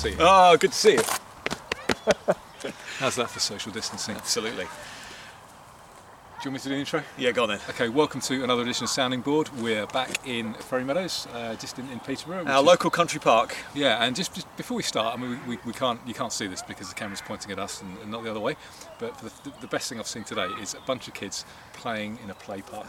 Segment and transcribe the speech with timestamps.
[0.00, 0.16] see you.
[0.18, 1.02] Oh, good to see you.
[2.98, 4.16] How's that for social distancing?
[4.16, 4.64] Absolutely.
[4.64, 7.02] Do you want me to do the intro?
[7.18, 7.60] Yeah, go on then.
[7.68, 9.50] Okay, welcome to another edition of Sounding Board.
[9.58, 12.46] We're back in Ferry Meadows, uh, just in, in Peterborough.
[12.46, 13.54] Our is- local country park.
[13.74, 16.32] Yeah, and just, just before we start, I mean, we, we, we can't you can't
[16.32, 18.56] see this because the camera's pointing at us and, and not the other way.
[18.98, 19.30] But the,
[19.60, 22.62] the best thing I've seen today is a bunch of kids playing in a play
[22.62, 22.86] park.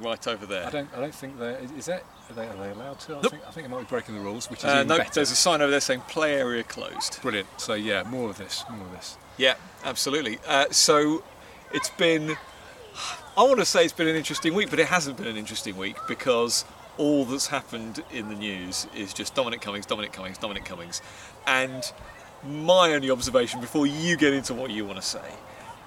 [0.00, 0.66] Right over there.
[0.66, 3.16] I don't I don't think they're is, that are they, are they allowed to?
[3.16, 3.30] I Nope.
[3.32, 5.10] think I think they might be breaking the rules, which is Uh, even no, better.
[5.14, 7.20] there's a sign over there saying play area closed.
[7.22, 7.48] Brilliant.
[7.56, 9.16] So yeah, more of this, more of this.
[9.36, 10.38] Yeah, absolutely.
[10.46, 11.22] Uh, so
[11.72, 12.36] it's been,
[13.36, 15.76] I want to say it's been an interesting week, but it hasn't been an interesting
[15.76, 16.64] week because
[16.96, 21.00] all that's happened in the news is just Dominic Cummings, Dominic Cummings, Dominic Cummings.
[21.46, 21.82] And
[22.44, 25.32] my only observation before you get into what you want to say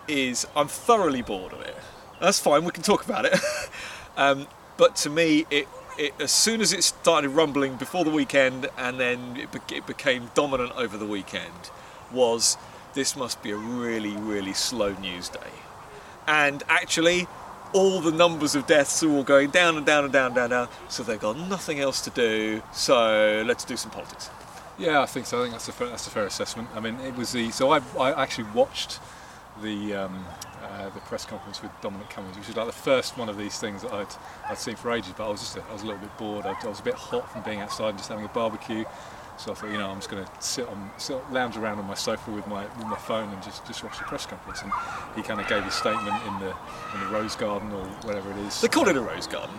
[0.07, 1.75] is I'm thoroughly bored of it.
[2.21, 3.33] That's fine, we can talk about it.
[4.15, 8.69] um, but to me, it, it as soon as it started rumbling before the weekend
[8.77, 11.71] and then it, bec it became dominant over the weekend,
[12.11, 12.57] was
[12.93, 15.51] this must be a really, really slow news day.
[16.27, 17.27] And actually,
[17.73, 20.49] all the numbers of deaths are all going down and down and down and down,
[20.51, 20.67] down.
[20.89, 22.61] So they've got nothing else to do.
[22.71, 24.29] So let's do some politics.
[24.77, 25.39] Yeah, I think so.
[25.39, 26.69] I think that's a fair, that's a fair assessment.
[26.75, 28.99] I mean, it was the so I, I actually watched
[29.61, 30.25] the um,
[30.81, 33.59] uh, the press conference with Dominic Cummings, which was like the first one of these
[33.59, 34.07] things that I'd
[34.49, 35.13] I'd seen for ages.
[35.15, 36.45] But I was just a, I was a little bit bored.
[36.45, 38.83] I, I was a bit hot from being outside and just having a barbecue.
[39.37, 41.87] So I thought, you know, I'm just going to sit on, sit, lounge around on
[41.87, 44.61] my sofa with my with my phone and just, just watch the press conference.
[44.61, 44.71] And
[45.15, 46.53] he kind of gave his statement in the
[46.93, 48.61] in the Rose Garden or whatever it is.
[48.61, 49.55] They call it a rose garden.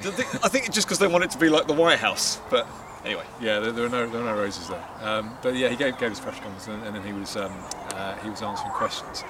[0.00, 2.40] I think- I think just because they want it to be like the White House.
[2.50, 2.66] But
[3.04, 4.84] anyway, Yeah, there, there are no there are no roses there.
[5.00, 7.52] Um, but yeah, he gave, gave his press conference and, and then he was um,
[7.90, 9.22] uh, he was answering questions.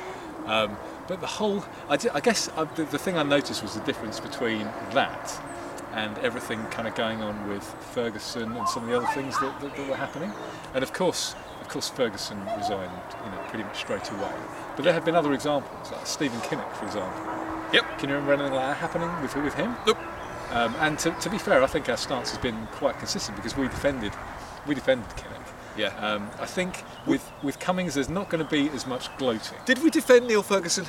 [0.46, 3.74] Um, but the whole, I, di- I guess uh, the, the thing I noticed was
[3.74, 5.40] the difference between that
[5.92, 9.60] and everything kind of going on with Ferguson and some of the other things that,
[9.60, 10.32] that, that were happening.
[10.74, 12.90] And of course, of course, Ferguson resigned,
[13.24, 14.32] you know, pretty much straight away.
[14.76, 17.22] But there have been other examples, like Stephen Kinnock, for example.
[17.72, 17.98] Yep.
[17.98, 19.76] Can you remember anything like that happening with with him?
[19.86, 19.98] Nope.
[20.50, 23.56] Um, and to, to be fair, I think our stance has been quite consistent because
[23.56, 24.12] we defended,
[24.66, 25.43] we defended Kinnock.
[25.76, 25.88] Yeah.
[25.98, 29.58] Um, I think with with Cummings, there's not going to be as much gloating.
[29.64, 30.86] Did we defend Neil Ferguson?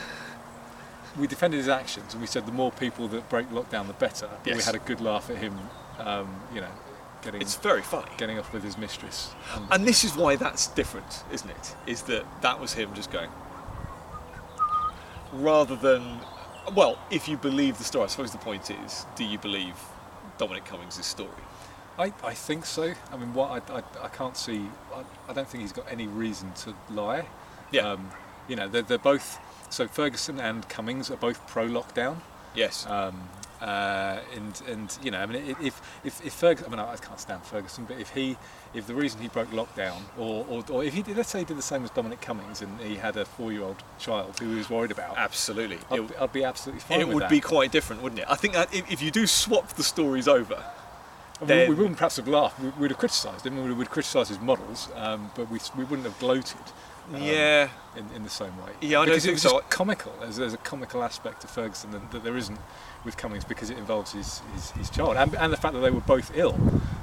[1.18, 4.28] We defended his actions, and we said the more people that break lockdown, the better.
[4.44, 5.58] But we had a good laugh at him,
[5.98, 6.72] um, you know,
[7.22, 8.12] getting It's very funny.
[8.18, 9.32] getting off with his mistress.
[9.54, 11.76] And, And this is why that's different, isn't it?
[11.88, 13.30] Is that that was him just going,
[15.32, 16.20] rather than,
[16.74, 19.76] well, if you believe the story, I suppose the point is, do you believe
[20.38, 21.30] Dominic Cummings' story?
[21.98, 22.94] I, I think so.
[23.12, 24.68] I mean, what I, I, I can't see.
[24.94, 27.26] I, I don't think he's got any reason to lie.
[27.72, 27.92] Yeah.
[27.92, 28.10] Um,
[28.48, 29.40] you know, they're, they're both.
[29.70, 32.18] So Ferguson and Cummings are both pro lockdown.
[32.54, 32.86] Yes.
[32.88, 33.30] Um,
[33.62, 37.20] uh, and and you know, I mean, if if, if Ferguson, I mean, I can't
[37.20, 38.38] stand Ferguson, but if he,
[38.74, 41.46] if the reason he broke lockdown, or, or, or if he did, let's say he
[41.46, 44.70] did the same as Dominic Cummings, and he had a four-year-old child who he was
[44.70, 45.80] worried about, Absolutely.
[45.90, 47.30] I'd, It, be- I'd be absolutely fine it would that.
[47.30, 48.26] be quite different, wouldn't it?
[48.30, 50.62] I think that if, if you do swap the stories over,
[51.42, 52.60] then- we wouldn't perhaps have laughed.
[52.60, 53.56] We, we'd have criticised him.
[53.56, 56.58] We would have criticised his models, um, but we, we wouldn't have gloated.
[57.14, 58.72] um, yeah, in, in the same way.
[58.82, 59.60] Yeah, I don't because think it was so.
[59.60, 60.14] just comical.
[60.20, 62.60] There's, there's a comical aspect to Ferguson that, that there isn't
[63.04, 65.92] with Cummings because it involves his, his, his child and, and the fact that they
[65.92, 66.56] were both ill.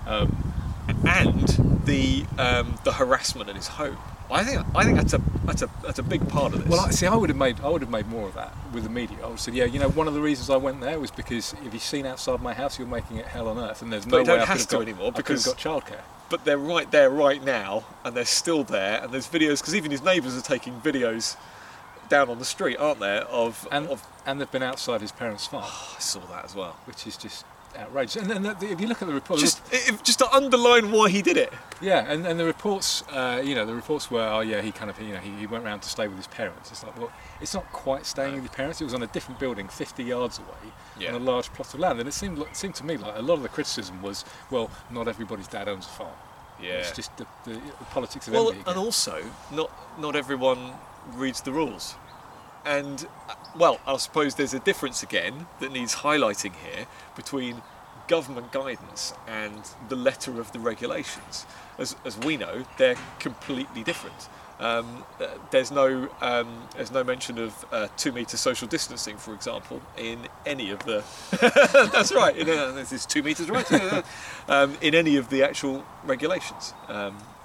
[0.07, 0.53] Um,
[0.89, 1.49] and
[1.87, 3.97] the um, the harassment at his home.
[4.31, 6.69] I think I think that's a that's a that's a big part of this.
[6.69, 8.85] well, I, see, I would have made I would have made more of that with
[8.85, 9.19] the media.
[9.19, 11.11] I would have said, yeah, you know, one of the reasons I went there was
[11.11, 14.07] because if you've seen outside my house, you're making it hell on earth, and there's
[14.07, 15.83] But no don't way I have could have to got, anymore I because- have got
[15.85, 16.01] childcare.
[16.31, 19.91] but they're right there right now, and they're still there, and there's videos because even
[19.91, 21.37] his neighbours are taking videos
[22.09, 23.23] down on the street, aren't there?
[23.25, 25.65] Of And of and they've been outside his parents' farm,
[25.97, 26.77] I saw that as well.
[26.87, 27.45] which is just
[27.77, 28.17] outrageous.
[28.17, 31.09] And then the, if you look at the report, Just if, just to underline why
[31.09, 31.53] he did it.
[31.81, 34.89] Yeah, and, and the reports, uh, you know, the reports were, oh yeah, he kind
[34.91, 36.71] of, you know, he, he went round to stay with his parents.
[36.71, 37.11] It's like, well,
[37.41, 38.81] it's not quite staying with your parents.
[38.81, 41.15] It was on a different building, 50 yards away, Yeah.
[41.15, 41.99] on a large plot of land.
[41.99, 44.25] And it seemed, like- it seemed to me like a lot of the criticism was,
[44.51, 46.15] well, not everybody's dad owns a farm.
[46.63, 46.75] Yeah.
[46.75, 48.63] It's just the, the, the politics of Well, envy.
[48.69, 50.73] and also, not not everyone
[51.15, 51.97] reads the rules,
[52.65, 57.63] and uh, well, I suppose there's a difference again that needs highlighting here between
[58.09, 61.47] government guidance and the letter of the regulations.
[61.79, 64.29] As, as we know, they're completely different.
[64.61, 69.35] Um, uh, there's no um, there's no mention of uh, two meter social distancing, for
[69.35, 71.03] example, in any of the.
[71.93, 72.37] that's right.
[72.37, 74.05] In, uh, this is two meters, right?
[74.49, 76.75] um, in any of the actual regulations.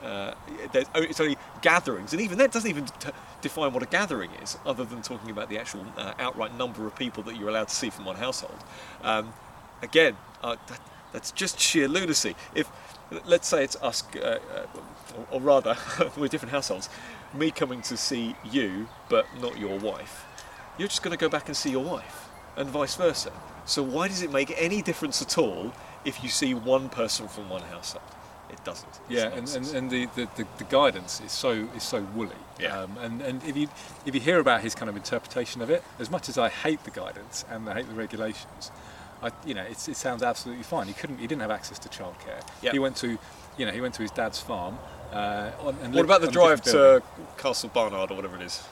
[0.08, 0.34] Uh,
[0.74, 3.10] it's only gatherings, and even that doesn't even t-
[3.42, 6.96] define what a gathering is, other than talking about the actual uh, outright number of
[6.96, 8.58] people that you're allowed to see from one household.
[9.04, 9.34] Um,
[9.82, 10.80] again, uh, that,
[11.12, 12.36] that's just sheer lunacy.
[12.56, 12.72] If
[13.26, 14.66] let's say it's us, uh, uh,
[15.18, 15.76] or, or rather,
[16.18, 16.90] we're different households.
[17.34, 20.26] Me coming to see you, but not your wife.
[20.78, 23.34] You're just going to go back and see your wife, and vice versa.
[23.66, 25.74] So why does it make any difference at all
[26.06, 28.06] if you see one person from one household?
[28.68, 28.90] Doesn't.
[28.90, 32.36] It's Yeah, and, and, and the, the, the, the guidance is so is so woolly.
[32.60, 32.82] Yeah.
[32.82, 33.70] Um, and and if you
[34.06, 36.84] if you hear about his kind of interpretation of it, as much as I hate
[36.84, 38.72] the guidance and I hate the regulations,
[39.24, 40.88] I you know it's, it sounds absolutely fine.
[40.88, 42.46] He couldn't he didn't have access to childcare.
[42.62, 42.74] Yeah.
[42.74, 43.18] He went to
[43.58, 44.78] you know he went to his dad's farm.
[45.14, 47.02] Uh, on, and what about the drive to
[47.38, 48.64] Castle Barnard or whatever it is?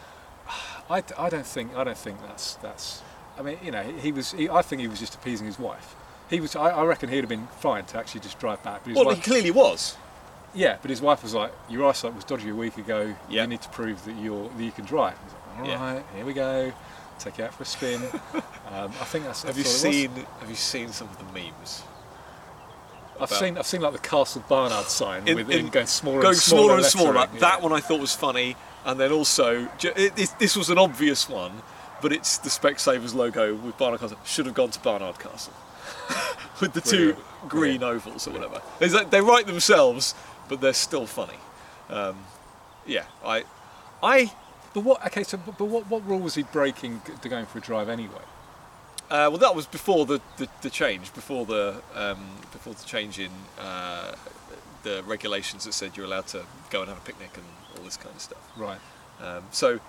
[0.90, 3.02] I, I don't think I don't think that's that's.
[3.38, 4.34] I mean, you know, he, he was.
[4.34, 5.96] He, I think he was just appeasing his wife.
[6.30, 6.56] He was.
[6.56, 8.82] I, I reckon he'd have been fine to actually just drive back.
[8.84, 9.96] But his Well, wife, he clearly was.
[10.54, 13.16] yeah, but his wife was like, "Your eyesight was dodgy a week ago.
[13.30, 13.44] Yeah.
[13.44, 15.94] You need to prove that you're that you can drive." He's like, "All Yeah.
[15.96, 16.74] right, here we go.
[17.20, 18.02] Take you out for a spin."
[18.34, 19.44] um, I think that's.
[19.44, 20.12] Have you it seen?
[20.40, 21.84] Have you seen some of the memes?
[23.18, 23.58] I've about- seen.
[23.58, 26.64] I've seen like the Castle Barnard sign In- with in- going smaller Going and smaller,
[26.64, 27.14] smaller and smaller.
[27.14, 30.78] lettering, That one I thought was funny, and then also it, this, this was an
[30.78, 31.62] obvious one,
[32.02, 34.18] but it's the Specsavers logo with Barnard Castle.
[34.26, 35.54] Should have gone to Barnard Castle
[36.62, 37.50] with the two Brilliant.
[37.50, 38.62] green ovals or whatever.
[38.80, 40.16] Like they write themselves,
[40.50, 41.38] but they're still funny.
[41.90, 42.18] Um,
[42.86, 43.44] yeah, I,
[44.02, 44.32] I
[44.74, 45.06] But what?
[45.08, 47.90] Okay, so but, but what, what rule was he breaking to going for a drive
[47.90, 48.22] anyway?
[49.10, 52.20] Uh, well, that was before the, the, the change, before the um,
[52.52, 54.16] before the change in uh,
[54.84, 57.46] the regulations that said you're allowed to go and have a picnic and
[57.78, 58.52] all this kind of stuff.
[58.58, 58.80] Right.
[59.22, 59.80] Um, so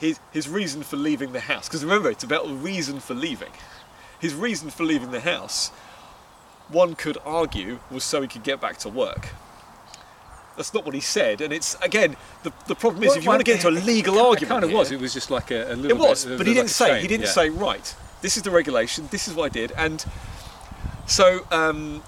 [0.00, 3.52] his his reason for leaving the house, because remember it's about the reason for leaving.
[4.20, 5.68] His reason for leaving the house,
[6.68, 9.28] one could argue, was so he could get back to work.
[10.56, 13.28] That's not what he said, and it's again the, the problem is Well, if you
[13.30, 14.90] want to get into a legal it, argument, It kind of was.
[14.90, 15.96] It was just like a, a little.
[15.96, 17.00] it was, bit, but he didn't a say.
[17.00, 17.30] He didn't yeah.
[17.30, 17.94] say right.
[18.22, 19.06] This is the regulation.
[19.12, 19.70] This is what I did.
[19.76, 20.04] And
[21.06, 22.02] so, um,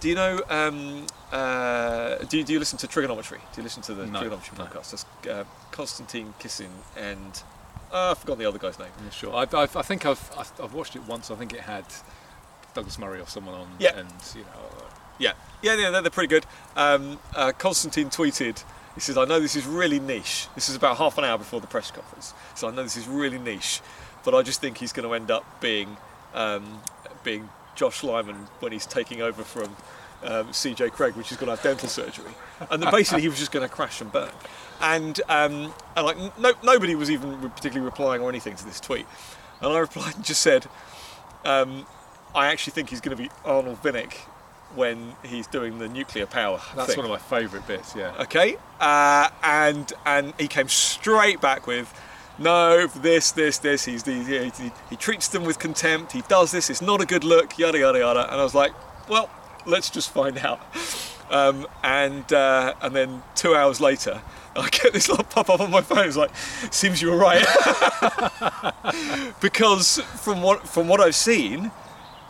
[0.00, 0.42] do you know?
[0.50, 3.38] Um, uh, do, you, do you listen to Triggernometry?
[3.38, 4.64] Do you listen to the No, Triggernometry no.
[4.64, 4.90] podcast?
[4.90, 7.42] That's uh, Konstantin Kissin and
[7.92, 8.88] uh, I forgot the other guy's name.
[8.98, 9.34] I'm not sure.
[9.34, 11.30] I've, I've, I think I've, I've I've watched it once.
[11.30, 11.84] I think it had
[12.74, 13.68] Douglas Murray or someone on.
[13.78, 13.96] Yeah.
[13.98, 14.48] And you know.
[14.78, 14.84] uh,
[15.18, 15.32] Yeah,
[15.62, 16.46] yeah, yeah, they're, they're pretty good.
[16.76, 18.62] Um, uh, Konstantin tweeted.
[18.94, 20.48] He says, "I know this is really niche.
[20.54, 23.06] This is about half an hour before the press conference, so I know this is
[23.06, 23.80] really niche,
[24.24, 25.96] but I just think he's going to end up being
[26.34, 26.80] um,
[27.22, 29.76] being Josh Lyman when he's taking over from
[30.24, 32.32] um, CJ Cregg, which is going to have dental surgery,
[32.70, 34.30] and then basically he was just going to crash and burn,
[34.80, 39.06] and um, and like no, nobody was even particularly replying or anything to this tweet,
[39.60, 40.66] and I replied and just said."
[41.44, 41.86] Um,
[42.34, 44.14] I actually think he's going to be Arnold Vinick
[44.74, 46.60] when he's doing the nuclear power.
[46.76, 46.98] That's thing.
[46.98, 47.94] one of my favourite bits.
[47.96, 48.12] Yeah.
[48.20, 51.92] Okay, uh, and and he came straight back with,
[52.38, 53.86] no, this, this, this.
[53.86, 56.12] He's the, he, he, he treats them with contempt.
[56.12, 56.68] He does this.
[56.70, 57.58] It's not a good look.
[57.58, 58.30] Yada yada yada.
[58.30, 58.72] And I was like,
[59.08, 59.30] well,
[59.64, 60.60] let's just find out.
[61.30, 64.22] Um, and uh, and then two hours later,
[64.56, 66.06] I get this little pop up on my phone.
[66.06, 66.34] It's like,
[66.70, 67.44] seems you were right.
[69.40, 71.70] because from what from what I've seen,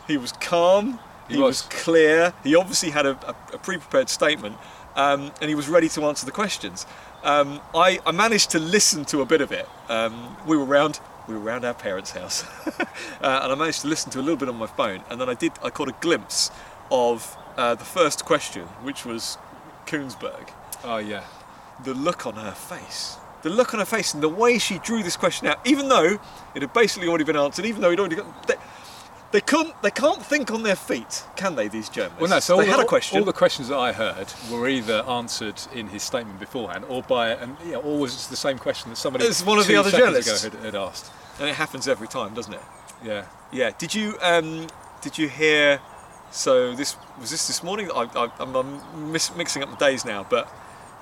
[0.07, 0.99] he was calm.
[1.27, 1.63] He, He was.
[1.63, 1.81] was.
[1.83, 2.33] clear.
[2.43, 4.57] He obviously had a, a, a pre-prepared statement,
[4.95, 6.85] um, and he was ready to answer the questions.
[7.23, 9.67] Um, I, I managed to listen to a bit of it.
[9.89, 12.43] Um, we were round we were around our parents' house,
[12.79, 12.83] uh,
[13.21, 15.03] and I managed to listen to a little bit on my phone.
[15.09, 16.51] And then I did I caught a glimpse
[16.91, 19.37] of uh, the first question, which was
[19.85, 20.49] Kuenssberg.
[20.83, 21.25] Oh yeah.
[21.83, 23.17] The look on her face.
[23.41, 26.19] The look on her face and the way she drew this question out, even though
[26.55, 28.47] it had basically already been answered, even though he'd already got.
[28.47, 28.55] They,
[29.31, 29.81] they couldn't.
[29.81, 31.67] They can't think on their feet, can they?
[31.67, 32.21] These journalists.
[32.21, 32.39] Well, no.
[32.39, 33.19] So they all, had the, a question.
[33.19, 37.31] all the questions that I heard were either answered in his statement beforehand, or by,
[37.31, 39.25] and you know, or was just the same question that somebody.
[39.25, 40.45] It's one of the other journalists.
[40.45, 41.11] ago had, had asked.
[41.39, 42.61] and it happens every time, doesn't it?
[43.03, 43.25] Yeah.
[43.51, 43.71] Yeah.
[43.77, 44.67] Did you um,
[45.01, 45.81] did you hear?
[46.31, 47.89] So this was this this morning.
[47.93, 50.51] I, I, I'm, I'm mis- mixing up the days now, but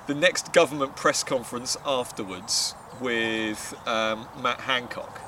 [0.06, 5.20] the next government press conference afterwards with um, Matt Hancock.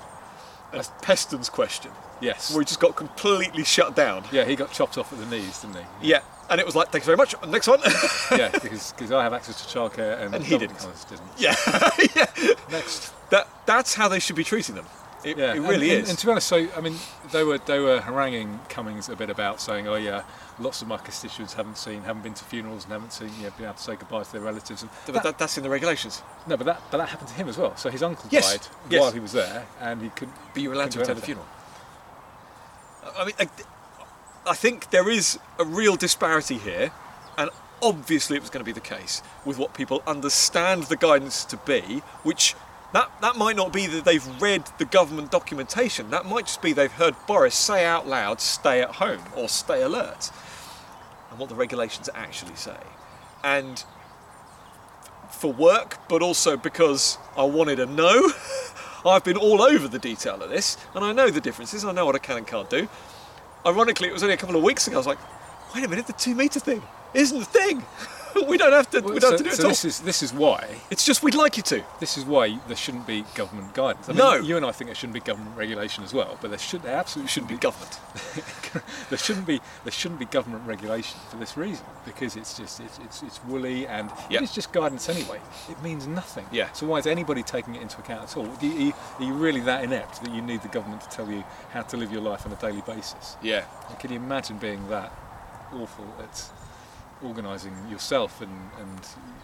[0.73, 1.91] And Peston's question,
[2.21, 2.53] Yes.
[2.55, 4.23] where he just got completely shut down.
[4.31, 6.09] Yeah, he got chopped off at the knees, didn't he?
[6.11, 7.35] Yeah, and it was like, thanks very much.
[7.49, 7.81] Next one.
[8.31, 10.79] yeah, because because I have access to childcare and, And he didn't.
[11.09, 11.27] Didn't.
[11.39, 11.57] yeah,
[12.15, 12.27] yeah.
[12.71, 13.13] Next.
[13.31, 14.87] That that's how they should be treating them.
[15.23, 16.11] It, Yeah, it really and, is.
[16.11, 16.97] And to be honest, so I mean,
[17.33, 20.23] they were they were haranguing Cummings a bit about saying, oh yeah,
[20.59, 23.51] lots of my constituents haven't seen, haven't been to funerals and haven't seen, you know,
[23.51, 24.83] been able to say goodbye to their relatives.
[24.83, 26.23] And but that- that, that's in the regulations.
[26.47, 27.77] no, but that but that happened to him as well.
[27.77, 29.01] So his uncle Yes, died yes.
[29.01, 30.35] while he was there, and he couldn't.
[30.55, 31.47] But you're allowed to attend the funeral.
[33.19, 33.49] I mean, I,
[34.47, 36.93] I think there is a real disparity here,
[37.37, 37.51] and
[37.83, 41.57] obviously it was going to be the case with what people understand the guidance to
[41.59, 42.55] be, which
[42.93, 46.11] that, that might not be that they've read the government documentation.
[46.11, 49.83] That might just be they've heard Boris say out loud, "Stay at home" or "Stay
[49.83, 50.31] alert."
[51.31, 52.77] and what the regulations actually say.
[53.43, 53.83] And
[55.31, 58.33] for work, but also because I wanted to know,
[59.07, 61.85] I've been all over the detail of this, and I know the differences.
[61.85, 62.89] I know what I can and can't do.
[63.65, 64.97] Ironically, it was only a couple of weeks ago.
[64.97, 65.19] I was like,
[65.75, 66.83] wait a minute, the two meter thing
[67.15, 67.85] isn't the thing.
[68.49, 69.01] we don't have to.
[69.01, 69.71] we don't so have to do it so at all.
[69.71, 71.83] this is this is why It's just we'd like you to.
[72.01, 74.09] this is why there shouldn't be government guidance.
[74.09, 74.35] I mean, No.
[74.37, 76.97] you and I think there shouldn't be government regulation as well, but there should there
[76.97, 77.99] absolutely Shouldn't be government.
[79.11, 82.99] there shouldn't be there shouldn't be government regulation for this reason because it's just it's
[82.99, 84.43] it's, it's woolly and Yep.
[84.43, 85.41] it's just guidance anyway.
[85.69, 86.47] It means nothing.
[86.53, 86.71] Yeah.
[86.73, 88.47] So why is anybody taking it into account at all?
[88.47, 91.43] Do you, are you really that inept that you need the government to tell you
[91.73, 93.37] how to live your life on a daily basis?
[93.43, 93.65] Yeah.
[93.89, 95.13] And can you imagine being that
[95.73, 96.45] awful at
[97.25, 98.51] organising yourself and
[98.81, 99.01] and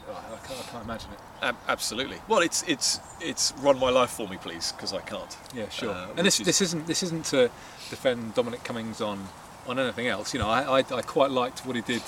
[0.09, 1.19] oh, I, can't, I can't imagine it.
[1.43, 2.19] Ab- absolutely.
[2.29, 5.37] Well, it's it's it's run my life for me, please, because I can't.
[5.55, 5.91] Yeah, sure.
[5.91, 7.51] Uh, and this is- this isn't this isn't to
[7.91, 9.29] defend Dominic Cummings on
[9.67, 10.33] on anything else.
[10.33, 12.03] You know, I I, I quite liked what he did,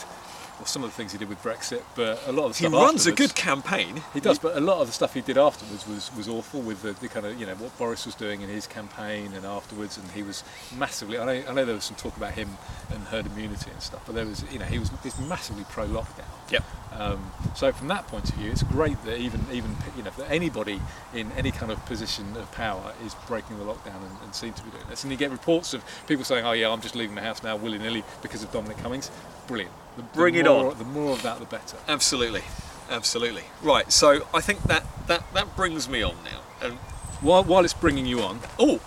[0.61, 2.69] or some of the things he did with Brexit, but a lot of the He
[2.69, 4.03] stuff runs a good campaign.
[4.15, 6.83] He does, but a lot of the stuff he did afterwards was, was awful with
[6.83, 9.99] the, the kind of you know what Boris was doing in his campaign and afterwards,
[9.99, 10.43] and he was
[10.77, 11.19] massively.
[11.19, 12.49] I know, I know there was some talk about him
[12.91, 15.87] and herd immunity and stuff, but there was you know he was he's massively pro
[15.87, 16.38] lockdown.
[16.51, 16.65] Yep.
[16.99, 20.31] Um, so from that point of view, it's great that even even you know that
[20.31, 20.81] anybody
[21.15, 24.63] in any kind of position of power is breaking the lockdown and, and seem to
[24.63, 25.05] be doing this.
[25.05, 27.57] And you get reports of people saying, "Oh yeah, I'm just leaving the house now
[27.57, 29.11] willy nilly because of Dominic Cummings."
[29.47, 29.73] Brilliant.
[29.97, 30.79] The, the Bring it more- on.
[30.79, 31.77] The more of that, the better.
[31.87, 32.43] Absolutely.
[32.91, 33.45] Absolutely.
[33.63, 33.93] Right.
[33.93, 36.41] So I think that that that brings me on now.
[36.63, 36.79] And
[37.21, 38.81] While, while it's bringing you on, oh,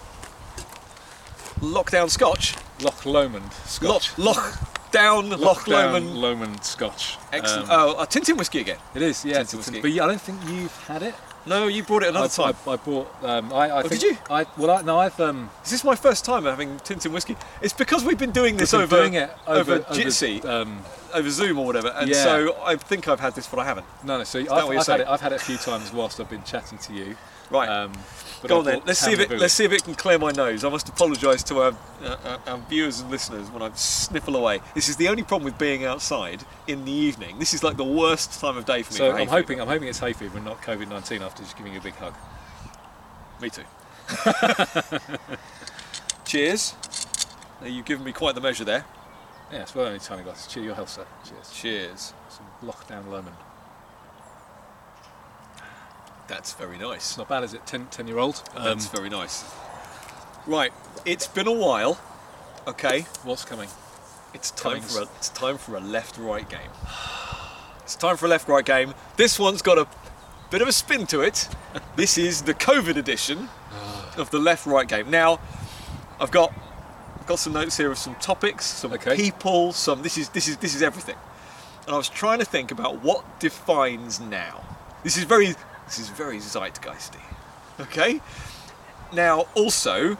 [1.59, 2.55] lockdown Scotch.
[2.81, 4.17] Loch Lomond Scotch.
[4.17, 4.59] lock
[4.91, 6.15] down Loch Lomond.
[6.15, 7.17] Lomond Scotch.
[7.31, 7.69] Excellent.
[7.69, 8.77] Um, oh, uh, Tintin whiskey again.
[8.95, 9.33] it is, yeah.
[9.37, 9.81] Tinted it's- whiskey.
[9.81, 11.15] but yeah, I don't think you've had it.
[11.43, 12.55] No, you brought it another I, time.
[12.67, 13.15] I, I bought.
[13.23, 14.17] Um, I, I Oh, think did you?
[14.29, 17.35] I well, I, no, I've um, Is this my first time having Tintin whiskey?
[17.63, 21.29] It's because we've been doing this been over doing it over, over, Jitsi, um, over
[21.29, 22.23] Zoom or whatever, and Yeah.
[22.23, 23.85] so I think I've had this, but I haven't.
[24.03, 24.23] no, no.
[24.23, 25.07] So I've, that what you're I've had it.
[25.07, 27.15] I've had it a few times whilst I've been chatting to you.
[27.49, 27.67] Right.
[27.67, 27.91] Um,
[28.47, 28.81] Go on then.
[28.85, 29.29] Let's see if it.
[29.29, 30.63] Let's see if it can clear my nose.
[30.63, 31.73] I must apologise to our,
[32.05, 34.61] our, our viewers and listeners when I sniffle away.
[34.73, 37.37] This is the only problem with being outside in the evening.
[37.39, 38.97] This is like the worst time of day for me.
[38.97, 39.61] So for I'm hoping fever.
[39.61, 41.93] I'm hoping it's hay fever and not COVID nineteen after just giving you a big
[41.95, 42.15] hug.
[43.41, 43.63] Me too.
[46.25, 46.73] Cheers.
[47.63, 48.85] You've given me quite the measure there.
[49.51, 50.51] Yeah, it's well only tiny glasses.
[50.51, 51.05] Cheer your health, sir.
[51.27, 51.51] Cheers.
[51.53, 52.13] Cheers.
[52.29, 53.33] Some lockdown lemon.
[56.27, 56.97] That's very nice.
[57.09, 57.65] It's not bad, is it?
[57.65, 58.41] 10, 10 year old.
[58.55, 59.43] Um, That's very nice.
[60.47, 60.71] Right.
[61.05, 61.99] It's been a while.
[62.67, 63.01] Okay.
[63.23, 63.67] what's coming?
[64.33, 64.95] It's time Cummings.
[64.95, 66.69] for a it's time for a left right game.
[67.83, 68.93] It's time for a left right game.
[69.17, 69.87] This one's got a
[70.49, 71.49] bit of a spin to it.
[71.97, 73.49] this is the COVID edition
[74.15, 75.11] of the left right game.
[75.11, 75.39] Now,
[76.19, 76.53] I've got
[77.31, 79.15] got some notes here of some topics, some Okay.
[79.15, 81.15] people, some this is this is this is everything.
[81.85, 84.61] And I was trying to think about what defines now.
[85.03, 87.23] This is very this is very zeitgeisty.
[87.79, 88.19] Okay?
[89.13, 90.17] Now also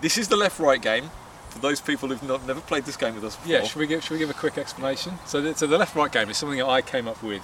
[0.00, 1.10] this is the left right game.
[1.50, 3.52] For those people who've not, never played this game with us before.
[3.52, 5.18] Yeah, should we give should we give a quick explanation?
[5.26, 7.42] So, the, so the left right game is something that I came up with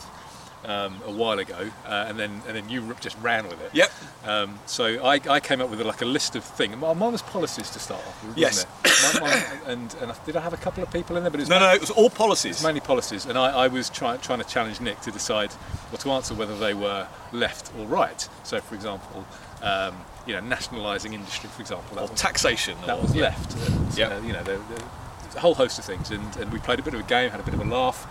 [0.64, 3.70] um, a while ago, uh, and then and then you just ran with it.
[3.74, 3.90] Yep.
[4.26, 6.76] Um, so I, I came up with like a list of things.
[6.76, 8.64] Mine was policies to start off with, Yes.
[8.64, 9.20] it?
[9.20, 11.30] Mine- mine- and and I- did I have a couple of people in there?
[11.30, 12.62] But it was No, ma- no, it was all policies.
[12.62, 15.52] Mainly policies, and I, I was trying trying to challenge Nick to decide
[15.92, 18.28] or to answer whether they were left or right.
[18.44, 19.26] So, for example,
[19.62, 19.94] um,
[20.26, 22.76] you know, nationalising industry, for example, or was, taxation.
[22.86, 23.22] that or- was yeah.
[23.24, 23.98] left.
[23.98, 24.10] Yep.
[24.12, 26.82] uh, you know, there- there's a whole host of things, and, and we played a
[26.82, 28.06] bit of a game, had a bit of a laugh,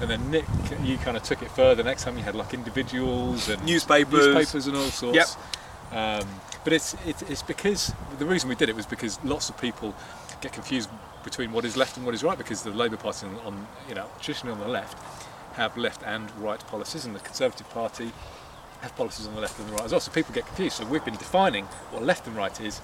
[0.00, 0.44] and then Nick,
[0.82, 1.82] you kind of took it further.
[1.82, 4.26] Next time you had like individuals and Newspapers.
[4.28, 5.16] newspapers and all sorts.
[5.16, 5.28] Yep.
[6.22, 6.28] Um,
[6.64, 9.94] but it's, it's it's because the reason we did it was because lots of people
[10.40, 10.90] get confused
[11.24, 13.94] between what is left and what is right because the Labour Party on, on you
[13.94, 14.98] know traditionally on the left
[15.54, 18.12] have left and right policies and the Conservative Party
[18.82, 20.00] have policies on the left and the right as well.
[20.00, 20.76] So people get confused.
[20.76, 22.80] So we've been defining what left and right is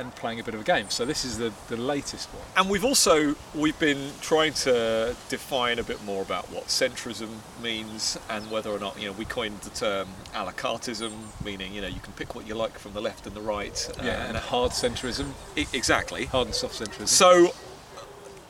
[0.00, 0.88] and playing a bit of a game.
[0.88, 2.42] So this is the, the latest one.
[2.56, 7.28] And we've also we've been trying to define a bit more about what centrism
[7.62, 11.12] means and whether or not you know we coined the term a la cartism,
[11.44, 13.88] meaning you know you can pick what you like from the left and the right.
[13.98, 16.24] uh, Yeah, and a hard centrism, e- exactly.
[16.24, 17.06] hard and soft centrism.
[17.08, 17.52] So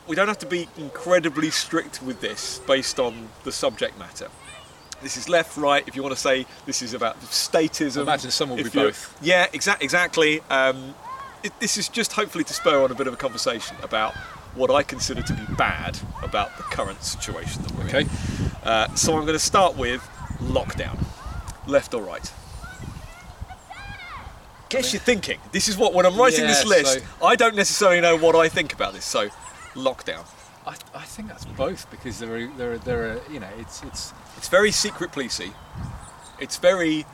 [0.07, 4.29] we don't have to be incredibly strict with this based on the subject matter.
[5.01, 5.83] This is left, right.
[5.87, 8.79] If you want to say this is about statism, I imagine some will if be
[8.79, 9.17] both.
[9.19, 10.41] Yeah, exa- exactly.
[10.51, 10.93] Um,
[11.43, 14.13] it, this is just hopefully to spur on a bit of a conversation about
[14.55, 18.01] what I consider to be bad about the current situation that we're Okay.
[18.01, 18.09] in.
[18.63, 20.01] Uh, so I'm going to start with
[20.39, 20.97] lockdown,
[21.67, 22.31] left or right.
[24.69, 25.39] Guess you're thinking.
[25.51, 28.47] This is what when I'm writing this list, so- I don't necessarily know what I
[28.47, 29.03] think about this.
[29.05, 29.27] So,
[29.73, 30.25] lockdown.
[30.65, 33.81] I, I think that's both because there are there are there are you know it's
[33.83, 35.53] it's It's very secret policey.
[36.39, 37.05] It's very.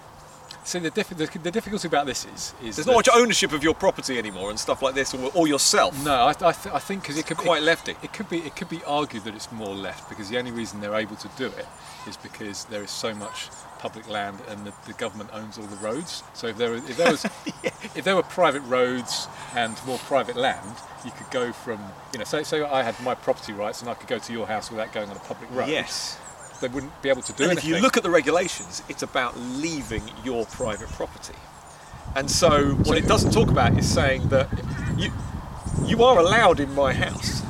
[0.67, 3.63] So the, diff- the the difficulty about this is is There's not much ownership of
[3.63, 6.03] your property anymore and stuff like this, or, or yourself.
[6.03, 7.95] No, I, I, th- I think because it could Quite it, lefty.
[8.03, 10.81] It could be it could be argued that it's more left because the only reason
[10.81, 11.65] they're able to do it
[12.05, 13.47] is because there is so much
[13.79, 16.21] public land and the, the government owns all the roads.
[16.33, 17.23] So if there were, if there was
[17.63, 21.79] if there were private roads and more private land, you could go from
[22.11, 24.47] you know say say I had my property rights and I could go to your
[24.47, 25.69] house without going on a public road.
[25.69, 26.17] Yes.
[26.61, 29.37] They wouldn't be able to do And if you look at the regulations, it's about
[29.37, 31.35] leaving your private property.
[32.15, 34.49] And so what it doesn't talk about is saying that
[34.97, 35.11] you
[35.85, 37.41] you are allowed in my house,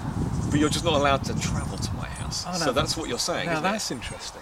[0.50, 2.44] but you're just not allowed to travel to my house.
[2.46, 3.46] Oh, no, so that's what you're saying.
[3.46, 3.72] now isn't it?
[3.72, 4.42] that's interesting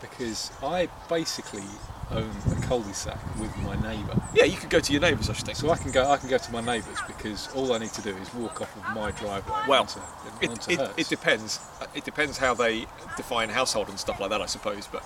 [0.00, 1.64] because I basically
[2.12, 4.20] own a cul-de-sac with my neighbour.
[4.34, 5.56] Yeah, you could go to your neighbours, I should think.
[5.58, 6.08] So I can go.
[6.10, 8.74] I can go to my neighbours because all I need to do is walk off
[8.76, 10.00] of my driveway Well, onto,
[10.40, 11.60] it, onto it, it depends.
[11.94, 12.86] It depends how they
[13.16, 14.86] define household and stuff like that, I suppose.
[14.86, 15.04] But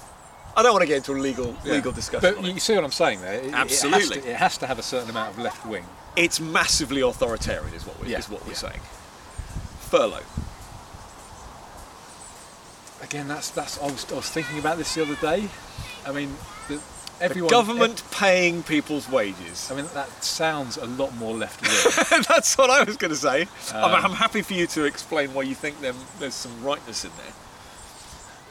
[0.57, 1.73] I don't want to get into a legal Yeah.
[1.75, 2.35] legal discussion.
[2.41, 3.35] But you see what I'm saying there?
[3.35, 4.31] It- it has to- Absolutely.
[4.31, 5.85] It has, to, have a certain amount of left wing.
[6.17, 8.57] It's massively authoritarian, is what we Yeah, is what we're yeah.
[8.59, 8.81] saying.
[9.91, 10.23] Furlough.
[13.03, 13.79] Again, that's that's.
[13.83, 15.49] I was, I was thinking about this the other day.
[16.07, 16.35] I mean,
[17.15, 17.51] the, The everyone.
[17.51, 19.71] government paying people's wages.
[19.71, 22.23] I mean, that sounds a lot more left wing.
[22.29, 23.47] That's what I was going to say.
[23.73, 27.05] I'm, Um, I'm happy for you to explain why you think them, there's some rightness
[27.05, 27.11] in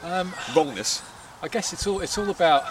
[0.02, 0.20] there.
[0.20, 1.02] um, Wrongness.
[1.42, 2.64] I guess it's all it's all about.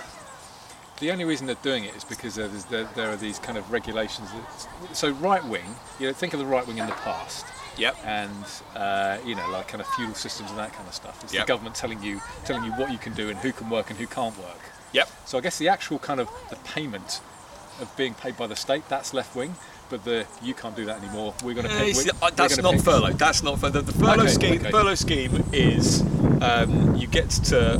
[0.99, 3.71] The only reason they're doing it is because there's, there, there are these kind of
[3.71, 4.29] regulations.
[4.31, 5.65] That, so right wing,
[5.99, 7.45] you know, think of the right wing in the past.
[7.75, 7.97] Yep.
[8.05, 8.45] and
[8.75, 11.23] uh, you know, like kind of feudal systems and that kind of stuff.
[11.23, 11.45] It's Yep.
[11.45, 13.97] the government telling you telling you what you can do and who can work and
[13.99, 14.59] who can't work.
[14.93, 15.09] Yep.
[15.25, 17.21] So I guess the actual kind of the payment
[17.81, 19.55] of being paid by the state that's left wing,
[19.89, 21.33] but the you can't do that anymore.
[21.43, 21.91] We're going to pay.
[22.21, 23.13] uh, that's not pay- furlough.
[23.13, 23.81] That's not furlough.
[23.81, 24.61] The furlough Okay, scheme.
[24.61, 24.71] okay.
[24.71, 26.01] Furlough scheme is
[26.41, 27.79] um, you get to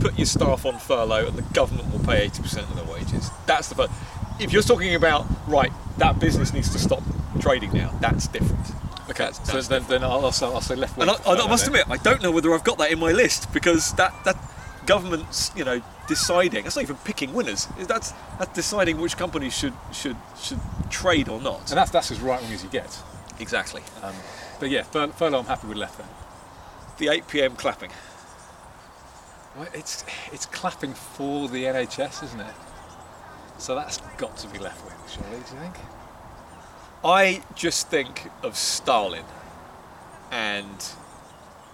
[0.00, 3.28] put your staff on furlough, and the government will pay eighty percent of their wages.
[3.46, 3.90] That's the furlough.
[4.38, 7.02] If you're talking about right, that business needs to stop
[7.40, 7.90] trading now.
[8.00, 8.64] That's different.
[9.10, 11.08] Okay, That's- so that's then, then I'll, I'll, say, I'll say left wing.
[11.08, 11.74] And I, I must then.
[11.80, 14.36] admit, I don't know whether I've got that in my list because that that
[14.86, 16.64] government's you know deciding.
[16.64, 17.68] That's not even picking winners.
[17.78, 21.70] That's that's deciding which companies should should should trade or not.
[21.70, 22.90] and that's that's as right wing as you get.
[23.38, 23.82] Exactly.
[24.02, 24.14] Um,
[24.58, 25.38] but yeah, fur- furlough.
[25.38, 26.08] I'm happy with left then.
[26.98, 27.56] The 8 p.m.
[27.56, 27.90] clapping.
[29.56, 32.54] Well, it's it's clapping for the NHS, isn't it?
[33.58, 35.30] So that's got to be left wing, surely.
[35.30, 35.76] Do you think?
[37.04, 39.24] I just think of Stalin
[40.32, 40.92] and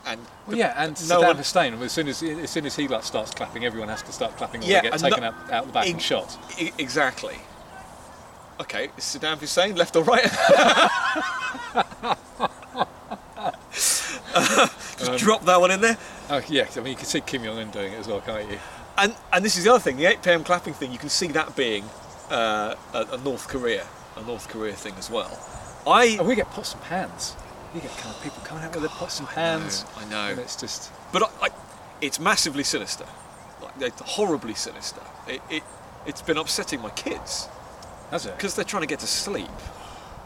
[0.07, 1.75] and Well, yeah, and no Saddam one- Hussein.
[1.83, 4.63] As soon as as soon as he like starts clapping, everyone has to start clapping,
[4.63, 6.37] or Yeah, they get taken no- out, out the back and shot.
[6.59, 7.39] e- exactly.
[8.61, 10.25] Okay, is Saddam Hussein left or right?
[13.73, 15.97] Just Um, drop that one in there.
[16.31, 18.51] Oh yeah, I mean you can see Kim Jong Un doing it as well, can't
[18.51, 18.59] you?
[18.99, 20.45] And and this is the other thing, the 8 p.m.
[20.45, 20.91] clapping thing.
[20.93, 21.85] You can see that being
[22.31, 25.39] uh, a, a North Korea, a North Korea thing as well.
[25.87, 27.37] I And we get pots and pans.
[27.77, 29.85] You get kind of people coming out with their pots and pans.
[29.99, 30.31] I know.
[30.31, 31.49] And it's just But I, I,
[32.01, 33.05] it's massively sinister,
[33.61, 35.03] like it's horribly sinister.
[35.29, 35.63] It, it
[36.07, 37.49] it's been upsetting my kids
[38.11, 38.35] that's it.
[38.37, 39.51] because they're trying to get to sleep.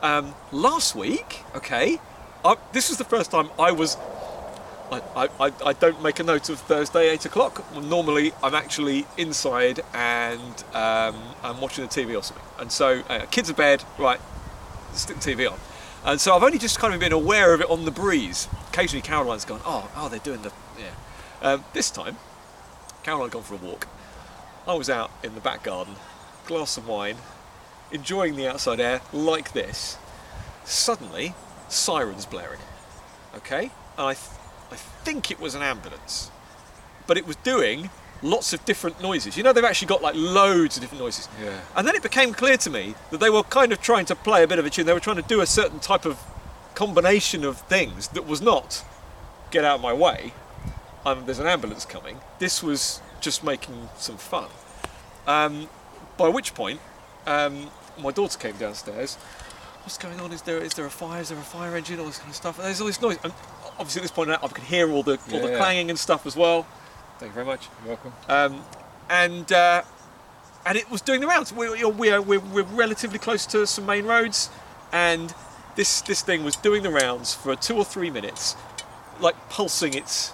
[0.00, 1.98] Um, last week, okay,
[2.44, 3.96] I, this was the first time I was.
[4.92, 7.64] I, I, I- I don't make a note of Thursday eight o'clock.
[7.82, 12.44] Normally, I'm actually inside and um, I'm watching the TV or something.
[12.60, 14.20] And so, uh, kids are bed, right?
[14.92, 15.58] Stick the TV on.
[16.04, 18.48] And so I've only just kind of been aware of it on the breeze.
[18.70, 20.92] Occasionally, Caroline's gone, oh, oh, they're doing the yeah.
[21.42, 22.16] Um, this time,
[23.02, 23.86] Caroline had gone for a walk.
[24.66, 25.96] I was out in the back garden,
[26.46, 27.16] glass of wine,
[27.92, 29.98] enjoying the outside air like this.
[30.64, 31.34] Suddenly,
[31.68, 32.60] sirens blaring.
[33.36, 34.38] Okay, and I, th-
[34.70, 36.30] I think it was an ambulance,
[37.06, 37.90] but it was doing
[38.22, 39.36] lots of different noises.
[39.36, 41.28] You know, they've actually got like loads of different noises.
[41.42, 41.58] Yeah.
[41.76, 44.42] And then it became clear to me that they were kind of trying to play
[44.42, 44.86] a bit of a tune.
[44.86, 46.18] They were trying to do a certain type of
[46.74, 48.84] combination of things that was not
[49.50, 50.32] get out of my way.
[51.04, 52.18] Um, there's an ambulance coming.
[52.38, 54.48] This was just making some fun.
[55.26, 55.68] Um,
[56.16, 56.80] by which point,
[57.26, 59.16] um, my daughter came downstairs.
[59.82, 60.30] What's going on?
[60.32, 61.22] Is there is there a fire?
[61.22, 61.98] Is there a fire engine?
[62.00, 62.58] All this kind of stuff.
[62.58, 63.18] And there's all this noise.
[63.24, 63.32] And
[63.78, 65.56] obviously, at this point, I could hear all the all the Yeah.
[65.56, 66.66] clanging and stuff as well.
[67.20, 67.68] Thank you very much.
[67.84, 68.12] You're welcome.
[68.30, 68.64] Um,
[69.10, 69.82] and uh,
[70.64, 71.52] and it was doing the rounds.
[71.52, 74.48] We're, you know, we're, we're, we're relatively close to some main roads,
[74.90, 75.34] and
[75.76, 78.56] this this thing was doing the rounds for two or three minutes,
[79.20, 80.32] like pulsing its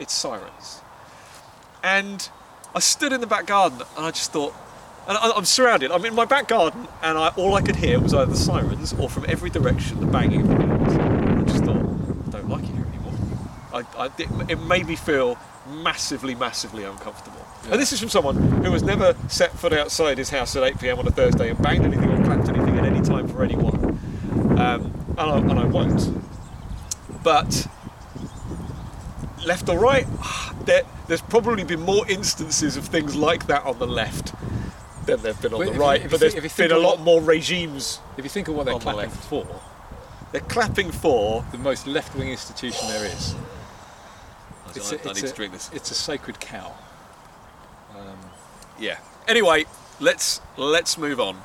[0.00, 0.80] its sirens.
[1.84, 2.28] And
[2.74, 4.52] I stood in the back garden, and I just thought,
[5.06, 5.92] and I, I'm surrounded.
[5.92, 8.92] I'm in my back garden, and I, all I could hear was either the sirens
[8.94, 10.96] or from every direction the banging of the wheels.
[10.98, 11.86] I just thought,
[12.26, 13.14] I don't like it here anymore.
[13.72, 15.38] I, I, it, it made me feel
[15.70, 17.44] massively, massively uncomfortable.
[17.64, 17.72] Yeah.
[17.72, 20.78] And this is from someone who has never set foot outside his house at 8
[20.78, 23.98] pm on a Thursday and banged anything or clapped anything at any time for anyone.
[24.58, 26.08] Um, and, I, and I won't.
[27.22, 27.66] But
[29.44, 30.06] left or right,
[30.64, 34.32] there, there's probably been more instances of things like that on the left
[35.06, 35.96] than there've been on But the right.
[35.98, 38.00] if you but there's think- been a lot what- more regimes.
[38.16, 39.60] If you think of what they're On the clapping for,
[40.32, 41.44] They're clapping for.
[41.52, 43.34] the most left-wing institution there is.
[44.80, 45.70] I, need it's to a- drink this.
[45.72, 46.72] It's a sacred cow.
[47.96, 48.18] Um,
[48.78, 48.98] Yeah.
[49.28, 49.64] Anyway,
[50.00, 51.40] let's let's move on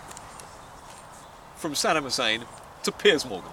[1.56, 2.46] from Saddam Hussein
[2.84, 3.52] to Piers Morgan.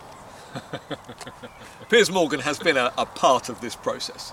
[1.88, 4.32] Piers Morgan has been a, a part of this process,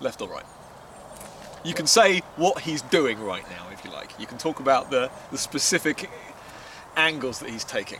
[0.00, 0.44] left or right.
[1.64, 4.18] You can say what he's doing right now, if you like.
[4.18, 6.08] You can talk about the, the specific
[6.96, 7.98] angles that he's taking.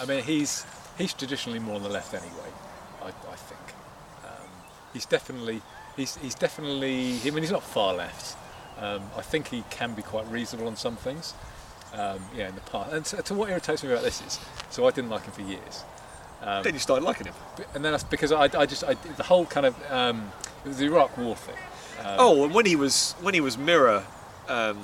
[0.00, 0.64] I mean, he's
[0.98, 2.50] he's traditionally more on the left anyway.
[3.02, 3.49] I, I think
[4.92, 5.62] he's definitely
[5.96, 7.18] he's he's definitely.
[7.24, 8.36] I mean, he's not far left.
[8.78, 11.34] Um, I think he can be quite reasonable on some things.
[11.92, 12.92] Um, yeah, in the past.
[12.92, 14.38] And to, to what irritates me about this is,
[14.70, 15.84] so I didn't like him for years.
[16.40, 17.34] Um, then you started liking him.
[17.74, 20.30] and then that's because I, I just I, the whole kind of um,
[20.64, 21.56] it was the Iraq War thing.
[21.98, 24.04] Um, Oh, and when he was when he was Mirror
[24.48, 24.78] um,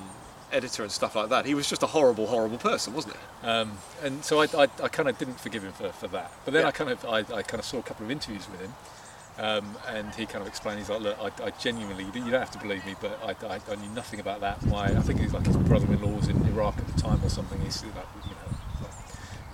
[0.53, 3.47] editor and stuff like that, he was just a horrible, horrible person, wasn't he?
[3.49, 6.31] Um, and so I, I, I kind of didn't forgive him for, for that.
[6.45, 6.69] But then Yeah.
[6.69, 8.75] I kind of I, I kind of saw a couple of interviews with him,
[9.39, 12.51] um, and he kind of explained he's like, look, I, I genuinely you don't have
[12.53, 14.65] to believe me, but I, I, I knew nothing about that.
[14.67, 17.61] My I think he's like his brother-in-law was in Iraq at the time or something.
[17.61, 17.95] He's like
[18.25, 18.93] you know like,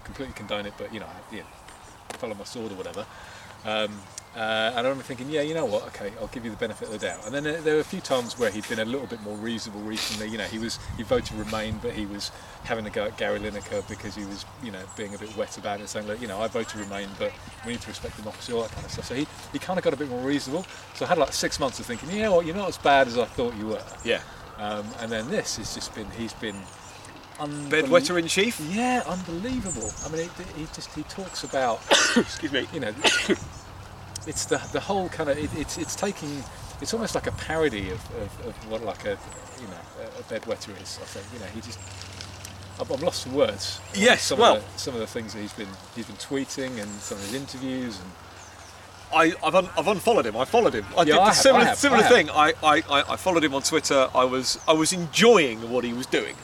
[0.05, 1.43] completely condone it, but you know, yeah,
[2.13, 3.07] follow my sword or whatever.
[3.65, 4.01] Um,
[4.35, 5.87] uh, and I remember thinking, yeah, you know what?
[5.89, 7.27] Okay, I'll give you the benefit of the doubt.
[7.27, 9.37] And then there, there were a few times where he'd been a little bit more
[9.37, 10.29] reasonable recently.
[10.29, 12.31] You know, he was he voted Remain, but he was
[12.65, 15.59] having a go at Gary Lineker because he was, you know, being a bit wet
[15.59, 17.33] about it, saying, look, you know, I voted Remain, but
[17.67, 19.05] we need to respect democracy, all that kind of stuff.
[19.05, 20.65] So he, he kind of got a bit more reasonable.
[20.95, 23.09] So I had like six months of thinking, you know what, you're not as bad
[23.09, 23.85] as I thought you were.
[24.05, 24.23] Yeah.
[24.59, 26.57] Um, and then this has just been, he's been
[27.39, 28.61] Bedwetter in chief.
[28.71, 29.91] Yeah, unbelievable.
[30.05, 31.81] I mean, he, he just he talks about
[32.17, 32.67] Excuse me.
[32.73, 32.95] you know,
[34.27, 36.43] it's the the whole kind of it, it's it's taking
[36.81, 39.19] it's almost like a parody of, of, of what like a
[39.61, 40.99] you know a, bedwetter is.
[41.01, 41.79] I think you know he just
[42.81, 43.81] I'm, lost for words.
[43.95, 46.81] Yes, some well- of the, some of the things that he's been he's been tweeting
[46.81, 48.11] and some of his interviews and
[49.15, 50.39] I, I've, un, I've unfollowed him.
[50.39, 50.87] I followed him.
[50.97, 52.31] I Yeah, did I the have, similar, I have, similar I thing.
[52.31, 54.09] I, I, I, followed him on Twitter.
[54.15, 56.35] I was I was enjoying what he was doing,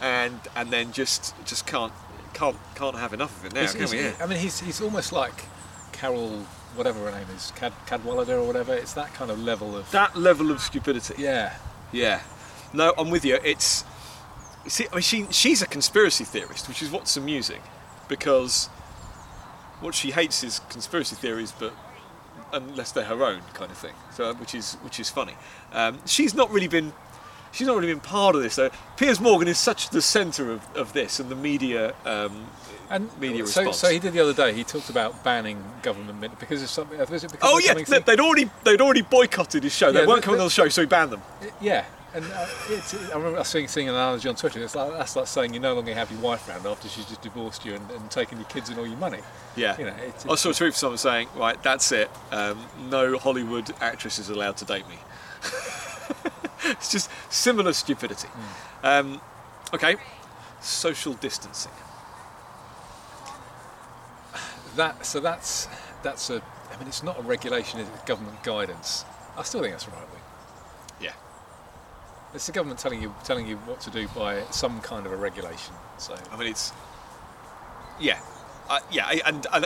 [0.00, 1.92] and and then just just can't
[2.34, 3.60] can't can't have enough of it now.
[3.60, 4.20] he's, can he's-.
[4.20, 5.44] I mean he's he's almost like
[5.92, 6.44] Carol
[6.78, 8.72] whatever her name is Cad Cadwalladr or whatever.
[8.72, 11.14] It's that kind of level of That level of stupidity.
[11.18, 11.56] yeah
[11.92, 12.20] Yeah.
[12.72, 13.38] No, I'm with you.
[13.44, 13.84] It's
[14.66, 17.62] see, I mean, she she's a conspiracy theorist, which is what's amusing,
[18.08, 18.66] because
[19.80, 21.72] what she hates is conspiracy theories, but
[22.52, 23.94] unless they're her own kind of thing.
[24.14, 25.36] So, which is which is funny.
[25.72, 26.92] Um, she's not really been.
[27.52, 28.70] She's not really been part of this though.
[28.96, 32.46] Piers Morgan is such the centre of, of this and the media um,
[32.90, 33.78] And media so, response.
[33.78, 34.52] so he did the other day.
[34.52, 36.98] He talked about banning government min- because of something.
[36.98, 39.92] Because oh yeah, they'd already they'd already boycotted his show.
[39.92, 41.22] They weren't coming on the show, so he banned them.
[41.60, 41.84] yeah.
[42.14, 42.46] And uh,
[43.12, 44.62] I remember seeing, seeing an analogy on Twitter.
[44.64, 47.20] It's like that's like saying you no longer have your wife around after she's just
[47.20, 49.18] divorced you and, and taken your kids and all your money.
[49.56, 49.76] Yeah.
[49.78, 52.10] You know, it's, I saw a tweet from someone saying, right, that's it.
[52.32, 54.96] Um, no Hollywood actress is allowed to date me.
[56.64, 58.28] it's just similar stupidity.
[58.82, 59.20] Um,
[59.72, 59.96] okay,
[60.60, 61.72] social distancing.
[64.78, 65.04] that.
[65.04, 65.68] So that's
[66.02, 66.42] that's a.
[66.72, 67.80] I mean, it's not a regulation.
[67.80, 69.04] It's government guidance.
[69.36, 70.20] I still think that's right way.
[71.00, 71.12] Yeah.
[72.32, 75.16] It's the government telling you telling you what to do by some kind of a
[75.16, 75.74] regulation.
[75.98, 76.72] So I mean, it's.
[78.00, 78.20] Yeah.
[78.70, 79.64] Uh, yeah, and, and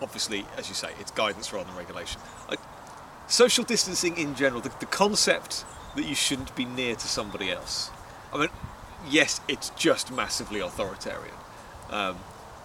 [0.00, 2.18] obviously, as you say, it's guidance rather than regulation.
[2.48, 2.56] I,
[3.26, 7.90] social distancing in general, the, the concept that you shouldn't be near to somebody else.
[8.32, 8.48] I mean,
[9.08, 11.34] yes, it's just massively authoritarian.
[11.90, 12.16] Um,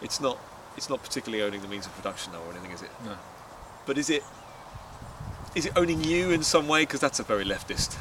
[0.01, 0.37] it's not.
[0.75, 2.91] It's not particularly owning the means of production, though, or anything, is it?
[3.03, 3.17] no.
[3.85, 4.23] But is it?
[5.55, 6.83] Is it owning you in some way?
[6.83, 7.97] Because that's a very leftist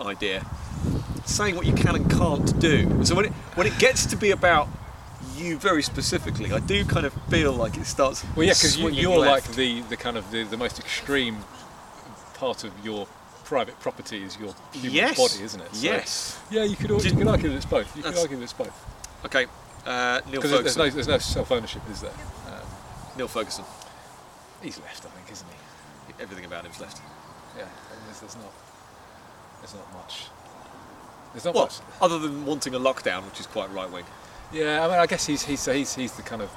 [0.00, 0.44] idea.
[1.24, 3.04] Saying what you can and can't do.
[3.04, 4.68] So when it when it gets to be about
[5.36, 8.24] you very specifically, I do kind of feel like it starts.
[8.36, 9.48] Well, yeah, because you, left.
[9.48, 11.38] like the, the kind of the, the most extreme
[12.34, 13.06] part of your
[13.48, 15.74] private property is your human yes, body, isn't it?
[15.74, 16.38] So, yes.
[16.50, 17.96] Yeah, you could you could argue that it's both.
[17.96, 18.76] You could argue that it's both
[19.24, 19.46] Okay.
[19.86, 22.12] Uh, Neil because there's no there's no self ownership, is there?
[22.46, 22.66] Um,
[23.16, 23.64] Neil Ferguson.
[24.62, 26.22] he's left, I think, isn't he?
[26.22, 27.00] Everything about him's left.
[27.56, 27.64] Yeah,
[28.04, 28.52] there's, there's not
[29.60, 30.26] there's not much.
[31.32, 31.78] There's not Well, much.
[32.02, 34.04] other than wanting a lockdown, which is quite right wing.
[34.52, 36.50] Yeah, I mean, I guess he's he's he's he's the kind of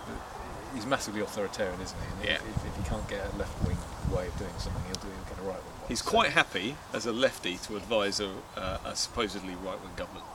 [0.75, 2.07] he's massively authoritarian, isn't he?
[2.17, 2.35] And Yeah.
[2.35, 3.77] If, if you can't get a left wing
[4.13, 5.70] way of doing something, he'll do he'll get a right wing.
[5.87, 10.25] He's quite happy as a lefty to advise a, uh, a supposedly right wing government.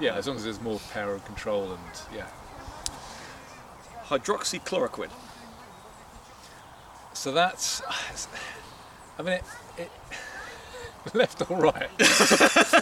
[0.00, 1.80] yeah, as long as there's more power and control and
[2.14, 2.26] yeah.
[4.06, 5.10] Hydroxychloroquine.
[7.12, 7.82] So that's,
[9.18, 9.44] I mean, it,
[9.76, 9.90] it
[11.14, 11.88] left or right.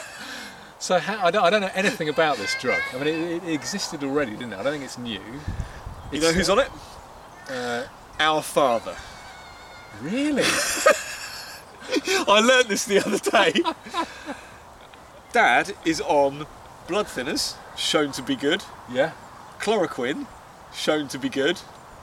[0.78, 2.80] so how, I don't I don't know anything about this drug.
[2.94, 4.58] I mean, it, it existed already, didn't it?
[4.58, 5.20] I don't think it's new.
[6.12, 6.70] You know who's on it?
[7.50, 7.84] Uh,
[8.20, 8.96] Our father.
[10.00, 10.44] really?
[12.28, 13.62] I learnt this the other day.
[15.32, 16.46] Dad is on
[16.86, 18.64] blood thinners, shown to be good.
[18.90, 19.12] yeah.
[19.60, 20.26] Chloroquine,
[20.72, 21.60] shown to be good.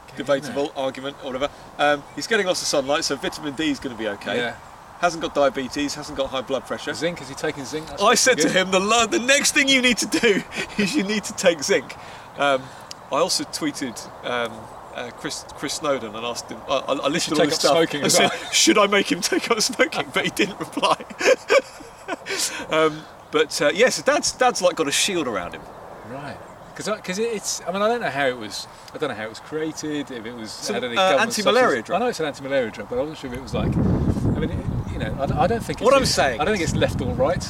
[0.08, 1.50] Okay, Debatable argument or whatever.
[1.78, 4.38] Um, he's getting lots of sunlight, so vitamin D is going to be okay.
[4.38, 4.56] Yeah.
[5.00, 6.93] Hasn't got diabetes, hasn't got high blood pressure.
[6.93, 7.21] Zinc?
[7.21, 7.88] Is he taking zinc?
[7.88, 10.43] That's I said to him, the, lo- the next thing you need to do
[10.78, 11.95] is you need to take zinc.
[12.38, 12.62] Um,
[13.12, 14.52] I also tweeted um,
[14.95, 17.60] uh, Chris, Chris Snowdon and asked him, I, I I listed all take his up
[17.60, 18.51] stuff smoking and said, well.
[18.51, 20.08] should I make him take up smoking?
[20.13, 20.97] But he didn't reply.
[22.69, 25.62] um, but uh, yes, Dad's, Dad's like got a shield around him.
[26.10, 26.38] Right.
[26.75, 29.29] Because it's, I mean, I don't know how it was, I don't know how it
[29.29, 31.95] was created, if it was Some, had any uh, anti-malaria substance- drug.
[31.95, 34.39] I know it's an anti-malaria drug, but I wasn't sure if it was like, I
[34.39, 35.79] mean, it, you know, I, don't- I don't think.
[35.79, 37.43] It's, What I'm saying I don't think it's left or right.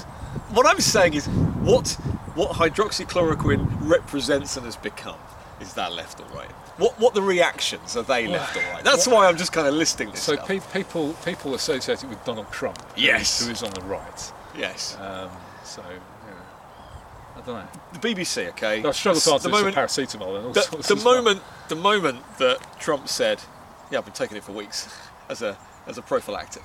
[0.53, 1.89] What I'm saying is, what
[2.35, 5.17] what hydroxychloroquine represents and has become
[5.59, 6.51] is that left or right?
[6.77, 8.83] What what the reactions are they left or right?
[8.83, 10.21] That's why I'm just kind of listing this.
[10.23, 13.45] So pe- people people associate it with Donald Trump, Yes.
[13.45, 14.31] who is on the right.
[14.57, 15.29] yes, Um,
[15.63, 17.37] so yeah.
[17.37, 17.67] I don't know.
[17.93, 18.49] the BBC.
[18.49, 20.95] Okay, I struggle to the answer this moment, with paracetamol and all the, sorts the
[20.97, 21.03] stuff.
[21.03, 23.41] moment the moment that Trump said,
[23.89, 24.89] "Yeah, I've been taking it for weeks
[25.29, 25.57] as a
[25.87, 26.63] as a prophylactic,"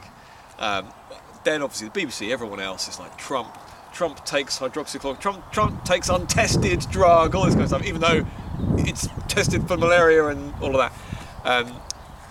[0.58, 0.86] um,
[1.44, 3.56] then obviously the BBC, everyone else is like Trump.
[4.00, 5.20] Trump takes hydroxychloroquine.
[5.20, 8.24] Trump, Trump takes untested drug, all this kind of stuff, even though
[8.78, 10.92] it's tested for malaria and all of that.
[11.44, 11.76] Um,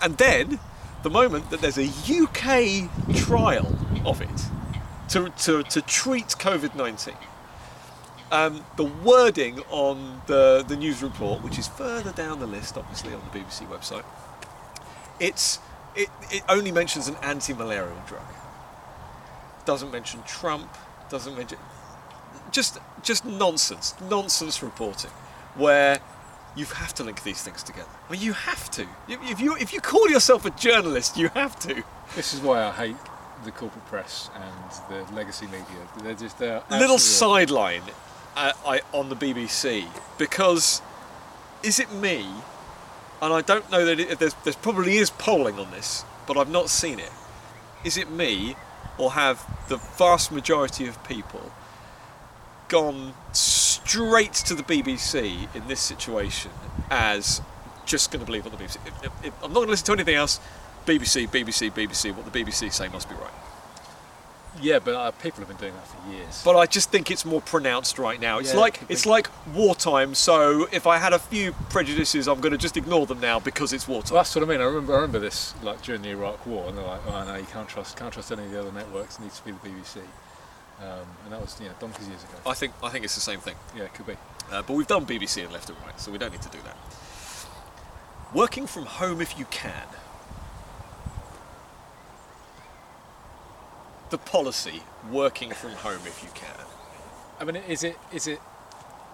[0.02, 0.58] and then,
[1.04, 4.46] the moment that there's a UK trial of it
[5.10, 7.14] to, to, to treat COVID 19,
[8.32, 13.14] um, the wording on the, the news report, which is further down the list, obviously,
[13.14, 14.04] on the BBC website,
[15.20, 15.60] it's,
[15.94, 18.26] it, it only mentions an anti malarial drug.
[19.66, 20.68] Doesn't mention Trump,
[21.10, 21.58] doesn't mention.
[22.50, 25.10] Just, just nonsense, nonsense reporting,
[25.54, 26.00] where
[26.56, 27.88] you have to link these things together.
[28.08, 28.86] Well, you have to.
[29.08, 31.82] If you, if you call yourself a journalist, you have to.
[32.16, 32.96] This is why I hate
[33.44, 35.64] the corporate press and the legacy media.
[36.02, 37.82] They're just they're little sideline
[38.36, 39.86] uh, I, on the BBC
[40.18, 40.82] because
[41.62, 42.26] is it me?
[43.22, 46.50] And I don't know that it, there's, there's probably is polling on this, but I've
[46.50, 47.10] not seen it.
[47.84, 48.56] Is it me,
[49.00, 51.50] or have the vast majority of people
[52.68, 56.50] gone straight to the BBC in this situation
[56.90, 57.40] as
[57.86, 58.76] just going to believe what the BBC?
[58.86, 60.38] If, if, if I'm not going to listen to anything else.
[60.86, 62.14] BBC, BBC, BBC.
[62.14, 63.30] What the BBC say must be right.
[64.60, 66.42] Yeah, but uh, people have been doing that for years.
[66.44, 68.38] but I just think it's more pronounced right now.
[68.38, 68.94] It's Yeah, like could be.
[68.94, 70.14] it's like wartime.
[70.14, 73.72] So if I had a few prejudices, I'm going to just ignore them now because
[73.72, 74.14] it's wartime.
[74.14, 74.60] Well, that's what I mean.
[74.60, 77.36] I remember, I remember this like during the Iraq War, and they're like, "Oh no,
[77.36, 79.18] you can't trust, can't trust any of the other networks.
[79.18, 79.98] It needs to be the BBC."
[80.82, 82.32] Um, and that was yeah, donkeys years ago.
[82.46, 83.54] I think I think it's the same thing.
[83.76, 84.16] Yeah, it could be.
[84.50, 86.58] Uh, but we've done BBC and left and right, so we don't need to do
[86.64, 86.76] that.
[88.34, 89.86] Working from home if you can.
[94.10, 96.66] The policy, working from home if you can.
[97.38, 98.40] I mean, is it is it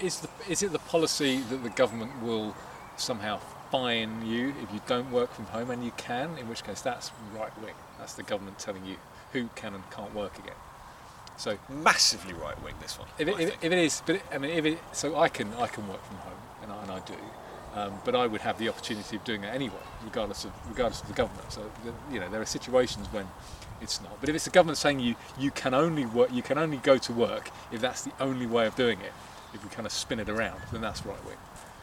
[0.01, 2.55] is the is it the policy that the government will
[2.97, 3.39] somehow
[3.71, 6.39] fine you if you don't work from home and you can?
[6.39, 7.75] In which case, that's right wing.
[7.99, 8.97] That's the government telling you
[9.33, 10.55] who can and can't work again.
[11.37, 13.09] So Massively right wing, this one.
[13.19, 15.53] if it, if, if it is, but it, I mean, if it so I can
[15.55, 17.15] I can work from home and I, and I do.
[17.75, 21.09] Um, but I would have the opportunity of doing it anyway, regardless of regardless of
[21.09, 21.53] the government.
[21.53, 21.71] So
[22.11, 23.27] you know there are situations when
[23.81, 24.21] it's not.
[24.21, 26.99] But if it's the government saying you you can only work, you can only go
[26.99, 29.13] to work if that's the only way of doing it.
[29.55, 31.37] If we kind of spin it around, then that's right wing.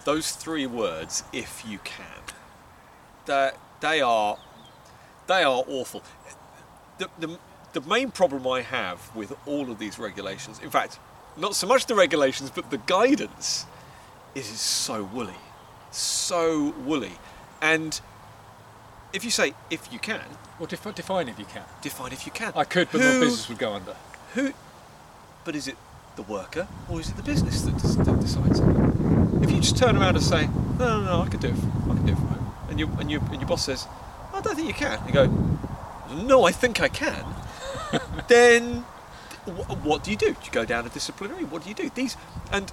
[0.05, 2.21] those three words, if you can,
[3.25, 4.37] that they are
[5.27, 6.03] they are awful.
[6.97, 7.39] The, the,
[7.73, 10.99] the main problem I have with all of these regulations, in fact,
[11.37, 13.65] not so much the regulations, but the guidance,
[14.35, 15.33] is so woolly,
[15.91, 17.13] so woolly,
[17.61, 17.99] and
[19.13, 20.21] if you say if you can,
[20.59, 21.63] Well, defi- define if you can.
[21.81, 22.53] define if you can.
[22.55, 23.95] I could, but Who- my business would go under.
[24.33, 24.53] Who?
[25.45, 25.77] But is it
[26.15, 28.59] the worker or is it the business that, des- that decides?
[29.43, 30.47] If you just turn around and say,
[30.79, 31.55] "No, no, no, I can do it.
[31.55, 33.87] I can do it from home," and you and you and your boss says,
[34.33, 35.25] "I don't think you can," you go,
[36.15, 37.23] "No, I think I can."
[38.27, 38.85] then,
[39.45, 40.27] wh- what do you do?
[40.31, 41.43] Do you go down to disciplinary?
[41.43, 41.89] What do you do?
[41.93, 42.15] These
[42.51, 42.71] and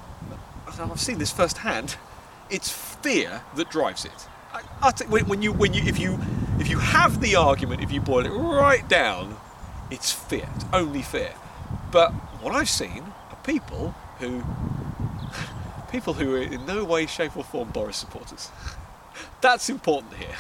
[0.79, 1.97] I've seen this firsthand.
[2.49, 4.27] It's fear that drives it.
[4.53, 6.19] I, when, when you when you if you
[6.59, 9.37] if you have the argument, if you boil it right down,
[9.91, 10.49] it's fear.
[10.57, 11.33] It's only fear.
[11.91, 14.43] But what I've seen are people who,
[15.91, 18.51] people who are in no way, shape, or form Boris supporters.
[19.41, 20.37] That's important here.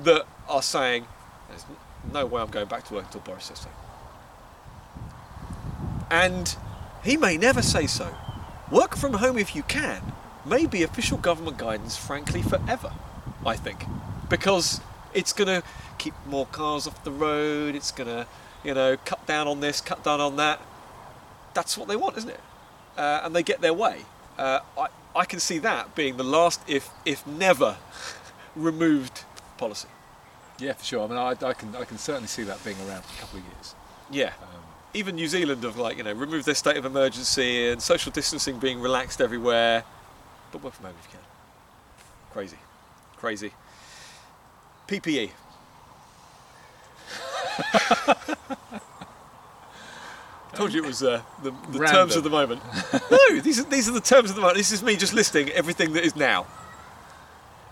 [0.00, 1.06] That are saying,
[1.48, 1.64] "There's
[2.12, 3.68] no way I'm going back to work until Boris says so."
[6.10, 6.56] And
[7.04, 8.14] he may never say so.
[8.70, 10.12] Work from home if you can
[10.44, 12.92] may be official government guidance, frankly, forever,
[13.44, 13.84] I think.
[14.28, 14.80] Because
[15.14, 15.66] it's going to
[15.98, 18.26] keep more cars off the road, it's going to,
[18.64, 20.60] you know, cut down on this, cut down on that.
[21.54, 22.40] That's what they want, isn't it?
[22.96, 24.02] Uh, and they get their way.
[24.38, 27.76] Uh, I, I can see that being the last, if, if never,
[28.56, 29.24] removed
[29.58, 29.88] policy.
[30.60, 31.04] Yeah, for sure.
[31.04, 33.38] I mean, I, I can I can certainly see that being around for a couple
[33.38, 33.74] of years.
[34.10, 34.32] Yeah.
[34.42, 34.60] Um,
[34.92, 38.58] even New Zealand have like you know removed their state of emergency and social distancing
[38.58, 39.84] being relaxed everywhere,
[40.52, 41.26] but work from home if you can.
[42.32, 42.58] Crazy,
[43.20, 43.52] crazy.
[44.88, 45.30] PPE.
[50.54, 52.62] Told you it was uh, the, the terms of the moment.
[53.10, 54.56] no, these are these are the terms of the moment.
[54.56, 56.46] This is me just listing everything that is now.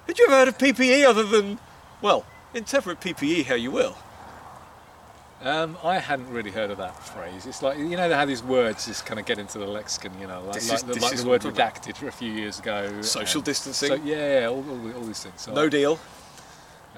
[0.06, 1.58] Had you ever heard of PPE other than,
[2.00, 3.96] well, interpret PPE how you will.
[5.40, 7.46] Um, I hadn't really heard of that phrase.
[7.46, 10.12] It's like you know how these words just kind of get into the lexicon.
[10.20, 12.58] You know, like, This like, is- the, like the word redacted for a few years
[12.58, 13.02] ago.
[13.02, 13.88] Social distancing.
[13.88, 15.40] So yeah, all, all, all these things.
[15.40, 16.00] So no deal.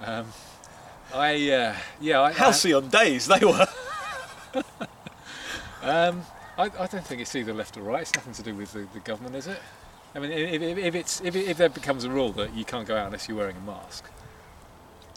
[0.02, 0.26] Um,
[1.12, 3.66] I uh, yeah, I, Halcyon days they were.
[4.54, 4.56] I,
[5.82, 6.22] um,
[6.56, 8.02] I, I don't think it's either left or right.
[8.02, 9.58] It's nothing to do with the, the government, is it?
[10.14, 12.64] I mean, if, if, if it's if, it, if there becomes a rule that you
[12.64, 14.10] can't go out unless you're wearing a mask,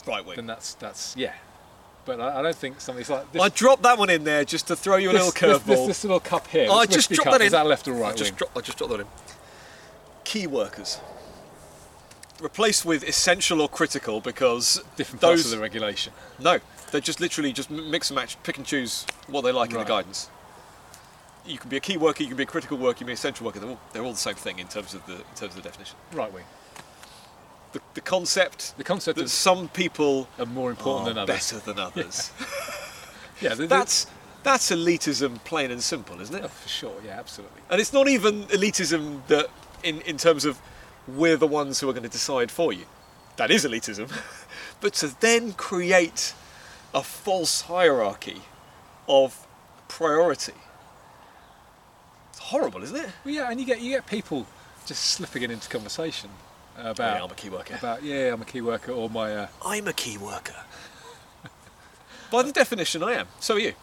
[0.05, 1.33] Right wing, then that's that's yeah.
[2.05, 3.41] But I, I don't think something's like this.
[3.41, 5.77] I dropped that one in there just to throw you a this, little this, this,
[5.77, 5.87] curveball.
[5.87, 6.67] this little cup here.
[6.69, 7.47] I just dropped cup, that in.
[7.47, 8.37] Is that left or I right just, wing?
[8.37, 9.07] dropped, I just dropped that in.
[10.23, 10.99] Key workers.
[12.41, 16.11] Replaced with essential or critical because Different parts those of the regulation.
[16.39, 16.59] no,
[16.91, 19.83] they just literally just mix and match, pick and choose what they like in the
[19.83, 20.29] guidance.
[21.45, 23.11] You can be a key worker, you can be a critical worker, you can be
[23.13, 23.59] an essential worker.
[23.59, 25.61] They're all, they're all the same thing in terms of the in terms of the
[25.61, 25.95] definition.
[26.11, 26.43] Right wing.
[27.73, 31.51] The, the concept The concept that some people are more important are than others.
[31.51, 32.31] better than others.
[33.41, 34.07] Yeah, the- That's
[34.43, 36.51] that's elitism, plain and simple, isn't oh, it?
[36.51, 36.93] for sure.
[37.05, 37.61] Yeah, absolutely.
[37.69, 39.47] And it's not even elitism that,
[39.83, 40.61] in, in terms of
[41.07, 42.85] we're the ones who are going to decide for you.
[43.37, 44.11] That is elitism.
[44.81, 46.33] but to then create
[46.93, 48.41] a false hierarchy
[49.09, 49.47] of
[49.87, 50.53] priority.
[52.29, 53.09] It's horrible, isn't it?
[53.25, 54.45] Well, yeah, and you get you get people
[54.85, 56.29] just slipping it into conversation
[56.77, 57.75] about yeah, I'm a key worker.
[57.75, 60.55] about yeah, I'm a key worker or my uh, I'm a key worker.
[62.31, 63.27] By the definition, I am.
[63.39, 63.73] So are you.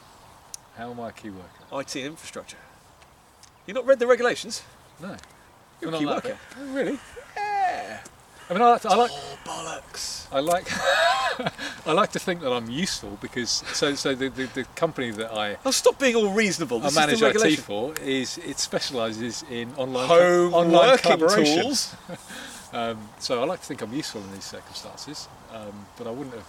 [0.77, 1.81] how am I a key worker?
[1.81, 2.57] IT and infrastructure.
[3.67, 4.63] You not read the regulations?
[5.01, 5.17] No,
[5.81, 6.37] You're a key worker.
[6.59, 6.99] Oh, really?
[8.51, 10.27] I mean, I like, to, I like Oh, bollocks.
[10.33, 10.67] I like
[11.87, 15.33] I like to think that I'm useful because so so the, the, the company that
[15.33, 16.85] I, Oh, stop being all reasonable.
[16.85, 21.63] I manage IT for is it specialises in online Home online working collaboration.
[21.63, 21.95] tools.
[22.73, 26.37] Um, so I like to think I'm useful in these circumstances, um, but I wouldn't
[26.37, 26.47] have.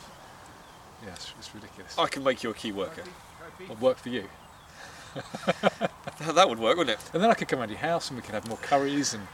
[1.04, 1.98] Yeah, it's, it's ridiculous.
[1.98, 3.02] I can make you a key worker.
[3.68, 4.26] I'd work for you,
[6.20, 7.10] That would work, wouldn't it?
[7.14, 9.28] and then I could come around your house and we could have more curries and.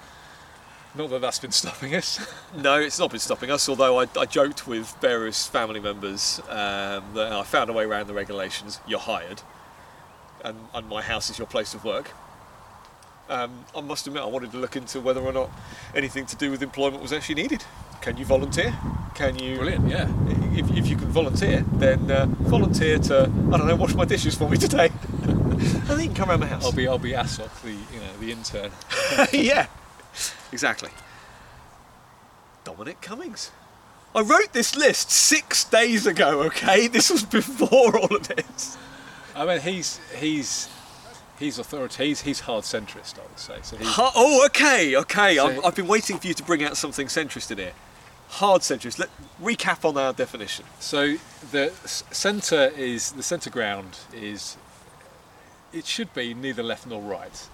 [0.97, 2.19] Not that that's been stopping us.
[2.57, 3.69] No, it's not been stopping us.
[3.69, 8.07] Although I, I joked with various family members um, that I found a way around
[8.07, 8.79] the regulations.
[8.87, 9.43] You're hired,
[10.43, 12.11] and, and my house is your place of work.
[13.29, 15.51] Um, I must admit, I wanted to look into whether or not
[15.93, 17.63] anything to do with employment was actually needed.
[18.01, 18.73] Can you volunteer?
[19.13, 19.57] Can you?
[19.57, 20.09] Brilliant, yeah.
[20.57, 24.35] If, if you can volunteer, then uh, volunteer to I don't know, wash my dishes
[24.35, 24.85] for me today.
[24.85, 26.63] I think you can come around my house.
[26.65, 28.71] I'll be I'll be Asok, the you know the intern.
[29.33, 29.67] yeah,
[30.51, 30.89] exactly.
[32.63, 33.51] Dominic Cummings.
[34.15, 36.43] I wrote this list six days ago.
[36.43, 38.77] Okay, this was before all of this.
[39.35, 40.69] I mean, he's he's
[41.39, 42.07] he's authority.
[42.07, 43.57] He's, he's hard centrist, I would say.
[43.61, 45.35] So he's, Ha- oh, okay, okay.
[45.35, 47.73] So- I've, I've been waiting for you to bring out something centrist in here.
[48.29, 48.99] Hard centrist.
[48.99, 49.09] Let
[49.41, 50.65] recap on our definition.
[50.79, 51.15] So
[51.51, 54.57] the centre is the centre ground is
[55.71, 57.47] it should be neither left nor right,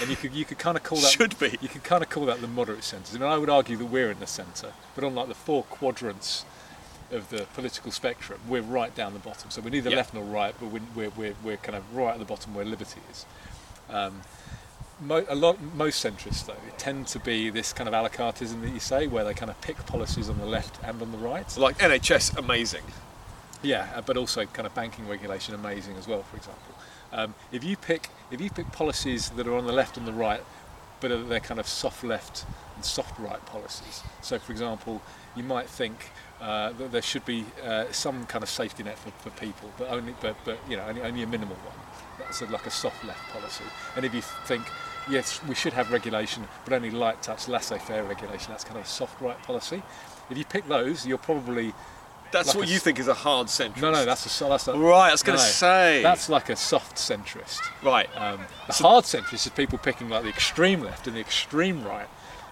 [0.00, 1.56] and you could you could kind of call that Should be.
[1.60, 3.14] you could kind of call that the moderate centres.
[3.14, 5.64] I mean, I would argue that we're in the centre, but on like the four
[5.64, 6.44] quadrants
[7.12, 9.50] of the political spectrum, we're right down the bottom.
[9.50, 9.96] So we're neither Yeah.
[9.96, 12.64] left nor right, but we're, we're, we're, we're kind of right at the bottom where
[12.64, 13.26] liberty is.
[13.90, 14.22] Um,
[15.00, 18.40] mo- a lot, most centrists though tend to be this kind of a la that
[18.72, 21.56] you say, where they kind of pick policies on the left and on the right.
[21.56, 22.82] Like NHS, amazing.
[23.62, 26.22] Yeah, uh, but also kind of banking regulation amazing as well.
[26.24, 26.74] For example,
[27.12, 30.12] um, if you pick if you pick policies that are on the left and the
[30.12, 30.42] right,
[31.00, 32.46] but they're kind of soft left
[32.76, 34.02] and soft right policies.
[34.22, 35.02] So, for example,
[35.36, 36.10] you might think
[36.40, 39.90] uh, that there should be uh, some kind of safety net for, for people, but
[39.90, 41.76] only, but, but you know, only, only a minimal one.
[42.18, 43.64] That's a, like a soft left policy.
[43.96, 44.64] And if you think,
[45.10, 48.88] yes, we should have regulation, but only light touch, laissez-faire regulation, that's kind of a
[48.88, 49.82] soft right policy.
[50.30, 51.74] If you pick those, you're probably
[52.32, 53.80] That's like what a you think is a hard centrist.
[53.80, 55.48] no, no, that's a so- that's a, Right, I was going to no.
[55.50, 56.02] say.
[56.02, 57.60] that's like a soft centrist.
[57.82, 58.08] right.
[58.16, 62.08] Um, the hard centrist is people picking like the extreme left and the extreme right.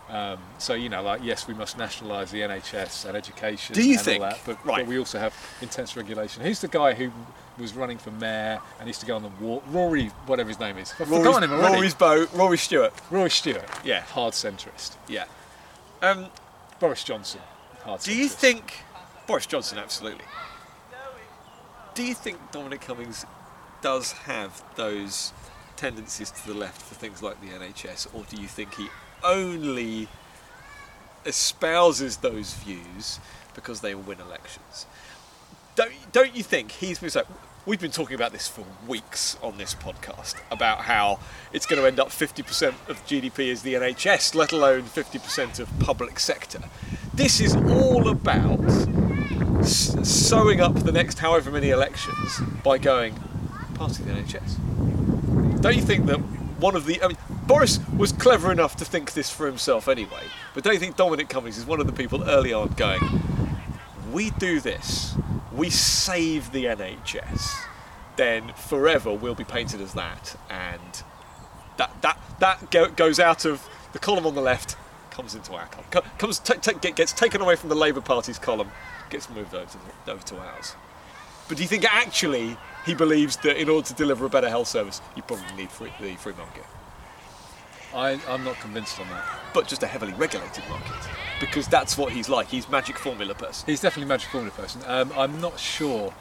[0.09, 3.75] Um, so you know, like yes, we must nationalise the NHS and education.
[3.75, 4.79] Do you and think- All that, but, right.
[4.79, 6.43] but we also have intense regulation.
[6.43, 7.11] Who's the guy who
[7.59, 9.65] was running for mayor and used to go on the walk?
[9.69, 10.93] Rory, whatever his name is.
[11.01, 11.75] I've Rory's, forgotten him already.
[11.77, 12.29] Rory's boat.
[12.35, 12.93] Rory Stewart.
[13.11, 13.65] Rory Stewart.
[13.85, 14.01] Yeah.
[14.03, 14.97] Hard centrist.
[15.09, 15.25] Yeah.
[16.03, 16.27] Um,
[16.79, 17.41] Boris Johnson.
[17.85, 18.75] Hard do you think
[19.27, 19.79] Boris Johnson?
[19.79, 20.25] Absolutely.
[21.95, 23.27] Do you think Dominic Cummings
[23.83, 25.33] does have those
[25.77, 28.89] tendencies to the left for things like the NHS, or do you think he
[29.23, 30.09] only
[31.25, 33.21] espouses those views
[33.55, 34.87] because they win elections?
[35.75, 37.25] Don't, don't you think he's been so?
[37.65, 41.21] We've been talking about this for weeks on this podcast about how
[41.53, 45.79] it's going to end up 50% of GDP is the NHS, let alone 50% of
[45.79, 46.61] public sector.
[47.15, 48.59] This is all about
[49.63, 53.15] s- sewing up the next however many elections by going
[53.75, 55.61] part of the NHS.
[55.61, 56.19] Don't you think that
[56.61, 60.23] one of the I mean, Boris was clever enough to think this for himself anyway,
[60.55, 63.01] but don't you think Dominic Cummings is one of the people early on going,
[64.13, 65.15] we do this,
[65.53, 67.51] we save the NHS,
[68.17, 71.03] then forever we'll be painted as that, and
[71.79, 74.77] that that that go, goes out of the column on the left,
[75.11, 78.71] comes into our column, comes ta- get- gets taken away from the Labour Party's column,
[79.13, 79.71] gets moved over
[80.07, 80.75] to, over to ours.
[81.49, 82.57] But do you think actually
[82.87, 85.93] he believes that in order to deliver a better health service, you probably need free,
[86.01, 86.65] the free market,
[87.95, 89.25] I, I'm not convinced on that.
[89.53, 90.97] but just a heavily regulated market?
[91.41, 92.49] Because that's what he's like.
[92.49, 93.67] He's magic formula person.
[93.67, 94.81] He's definitely a magic formula person.
[94.87, 96.15] Um, I'm not sure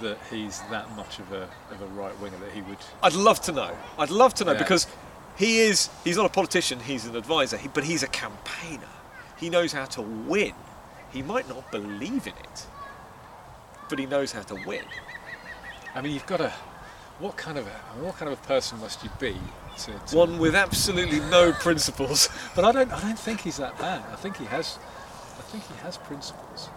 [0.00, 2.78] that he's that much of a of a right winger that he would.
[3.02, 3.76] I'd love to know.
[3.98, 4.58] I'd love to know Yeah.
[4.58, 4.86] because
[5.36, 5.90] he is.
[6.04, 6.78] He's not a politician.
[6.80, 7.56] He's an advisor.
[7.58, 8.88] He, but he's a campaigner.
[9.36, 10.54] He knows how to win.
[11.12, 12.66] He might not believe in it,
[13.88, 14.84] but he knows how to win.
[15.94, 16.52] I mean, you've got to.
[17.18, 19.36] What kind of a, what kind of a person must you be
[19.78, 22.28] to, to One with absolutely no principles.
[22.54, 24.04] But I don't I don't think he's that bad.
[24.12, 24.78] I think he has.
[25.36, 26.68] I think he has principles.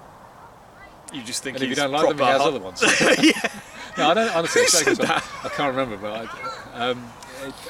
[1.13, 2.81] You just think And if you don't like them, he has other ones.
[3.21, 3.33] Yeah.
[3.97, 4.61] No, I don't honestly.
[4.61, 5.25] Who said like- that?
[5.43, 6.29] I can't remember, but
[6.73, 7.11] I, um,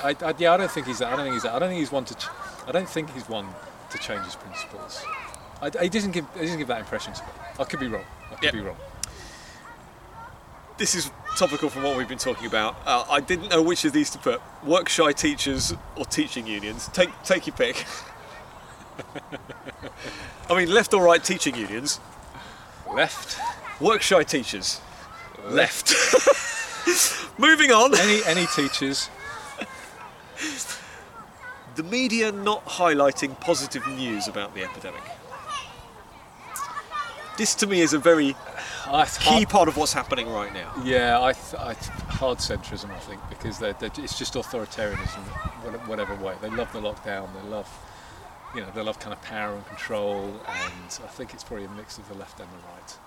[0.04, 1.12] I, I, yeah, I don't think he's that.
[1.12, 1.54] I don't think he's that.
[1.54, 2.14] I don't think he's one to.
[2.14, 2.30] Ch-
[2.68, 3.48] I don't think he's one
[3.90, 5.04] to change his principles.
[5.62, 6.26] I, he doesn't give.
[6.34, 7.30] He doesn't give that impression to me.
[7.60, 8.06] I could be wrong.
[8.32, 8.54] I could Yep.
[8.54, 8.78] be wrong.
[10.78, 12.76] This is topical from what we've been talking about.
[12.86, 16.90] Uh, I didn't know which of these to put: work shy teachers or teaching unions.
[16.94, 17.86] Take take your pick.
[20.50, 22.00] I mean, left or right teaching unions.
[22.92, 23.40] Left.
[23.80, 24.82] Work shy teachers.
[25.46, 25.94] Left.
[27.38, 27.96] Moving on.
[27.96, 29.10] Any any teachers?
[31.76, 35.02] The media not highlighting positive news about the epidemic.
[37.38, 38.36] This to me is a very
[39.20, 40.74] key part of what's happening right now.
[40.84, 41.74] Yeah, I, th- I
[42.12, 46.36] hard centrism, I think, because they're, they're, it's just authoritarianism, whatever way.
[46.42, 47.30] They love the lockdown.
[47.34, 47.70] They love,
[48.54, 51.70] you know, they love kind of power and control, and I think it's probably a
[51.70, 52.98] mix of the left and the right.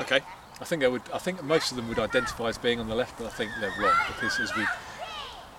[0.00, 0.20] Okay.
[0.60, 1.02] I think they would.
[1.14, 3.52] I think most of them would identify as being on the left, but I think
[3.60, 4.68] they're wrong because, as we've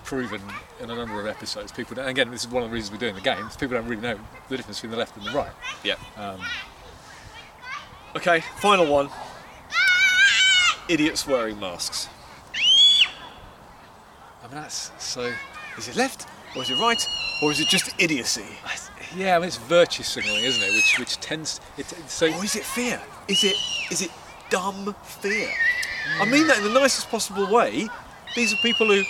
[0.03, 0.41] proven
[0.81, 1.95] in a number of episodes, people.
[1.95, 3.55] Don't, again, this is one of the reasons we're doing the games.
[3.55, 4.19] People don't really know
[4.49, 5.51] the difference between the left and the right.
[5.83, 5.95] Yeah.
[6.17, 6.41] Um,
[8.15, 9.09] Okay, final one.
[10.87, 12.09] Idiots wearing masks.
[14.43, 15.31] I mean, that's so.
[15.77, 17.07] Is it left or is it right
[17.43, 18.45] or is it just idiocy?
[19.15, 20.73] Yeah, I mean, it's virtue signalling, isn't it?
[20.73, 21.61] Which which tends.
[21.77, 22.99] It, so Or is it fear?
[23.27, 23.55] Is it
[23.91, 24.11] is it
[24.49, 25.49] dumb fear?
[26.19, 27.87] I mean that in the nicest possible way.
[28.35, 29.03] These are people who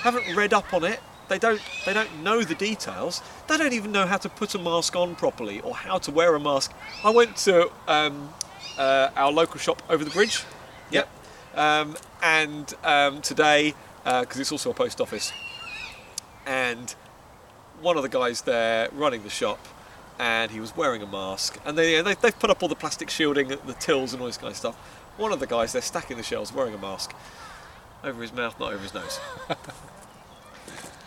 [0.00, 1.00] haven't read up on it.
[1.28, 3.20] They don't they don't know the details.
[3.48, 6.34] They don't even know how to put a mask on properly or how to wear
[6.34, 6.72] a mask.
[7.04, 8.30] I went to um,
[8.78, 10.42] uh, our local shop over the bridge.
[10.90, 11.08] Yep.
[11.54, 13.74] Um, and um, today,
[14.04, 15.32] because it's also a post office,
[16.46, 16.94] and
[17.80, 19.58] one of the guys there running the shop,
[20.18, 21.58] and he was wearing a mask.
[21.64, 24.38] And they, they, they've put up all the plastic shielding, the tills, and all this
[24.38, 24.76] kind of stuff.
[25.16, 27.14] One of the guys there stacking the shelves wearing a mask
[28.04, 29.20] over his mouth, not over his nose.
[29.48, 29.58] Out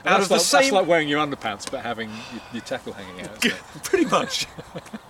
[0.04, 2.94] that's, of the like, same, that's like wearing your underpants but having your, your tackle
[2.94, 3.46] hanging out.
[3.46, 3.64] Isn't it?
[3.84, 4.48] pretty much.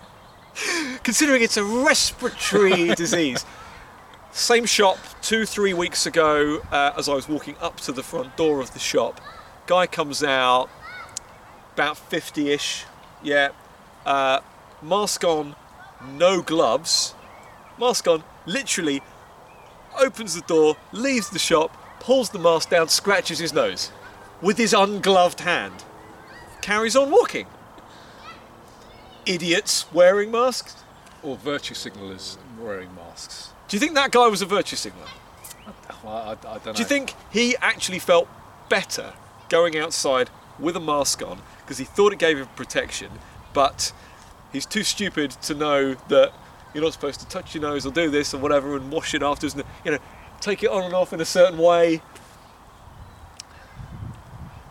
[1.04, 3.46] Considering it's a respiratory disease.
[4.32, 8.38] Same shop two, three weeks ago, uh, as I was walking up to the front
[8.38, 9.20] door of the shop,
[9.66, 10.70] guy comes out,
[11.74, 12.86] about 50-ish.
[13.24, 13.50] Yeah.
[14.06, 14.42] Uh,
[14.82, 15.56] mask on,
[16.14, 17.16] no gloves.
[17.80, 19.02] Mask on, literally
[20.00, 23.92] opens the door, leaves the shop, pulls the mask down, scratches his nose
[24.42, 25.84] with his ungloved hand.
[26.62, 27.48] Carries on walking.
[29.26, 30.76] Idiots wearing masks.
[31.22, 33.52] Or virtue signalers wearing masks.
[33.68, 35.08] Do you think that guy was a virtue signaler?
[36.04, 36.74] Well, I, I don't know.
[36.74, 38.28] Do you think he actually felt
[38.70, 39.14] better
[39.50, 43.12] going outside with a mask on because he thought it gave him protection,
[43.54, 43.92] but
[44.52, 46.32] he's too stupid to know that
[46.74, 49.24] you're not supposed to touch your nose or do this or whatever and wash it
[49.24, 49.98] afterwards and you know
[50.40, 52.02] take it on and off in a certain way.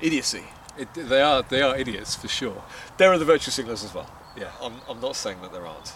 [0.01, 0.44] Idiocy.
[0.78, 2.62] It, they are they are idiots for sure.
[2.99, 4.11] There are the virtue signalers as well.
[4.36, 4.51] Yeah.
[4.62, 5.92] I'm, I'm not saying that there aren't.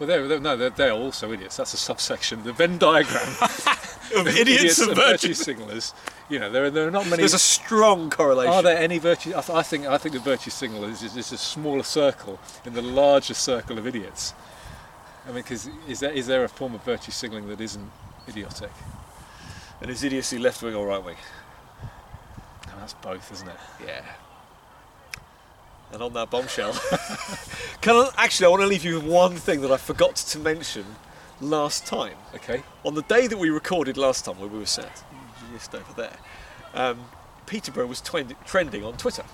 [0.00, 1.58] Well, they're, they're, no, they're, they're also idiots.
[1.58, 2.42] That's a subsection.
[2.42, 3.36] The Venn diagram
[4.16, 5.34] Of idiots and virtue.
[5.34, 5.92] signalers.
[6.28, 7.18] You know, there are, there are not many.
[7.18, 8.52] There's a strong correlation.
[8.52, 9.30] Are there any virtue?
[9.36, 12.40] I, th- I think I think the virtue signal is, is, is a smaller circle
[12.64, 14.34] in the larger circle of idiots.
[15.26, 17.88] I mean, because is there is there a form of virtue signalling that isn't
[18.26, 18.72] idiotic?
[19.80, 21.16] And is idiocy left wing or right wing?
[22.66, 23.56] No, that's both, isn't it?
[23.86, 24.02] Yeah.
[25.92, 26.72] And on that bombshell,
[27.80, 30.38] can I, actually, I want to leave you with one thing that I forgot to
[30.38, 30.84] mention
[31.40, 32.14] last time.
[32.34, 32.62] Okay.
[32.84, 35.02] On the day that we recorded last time, where we were sat
[35.52, 36.16] just over there,
[36.74, 37.00] um,
[37.46, 39.24] Peterborough was twend- trending on Twitter.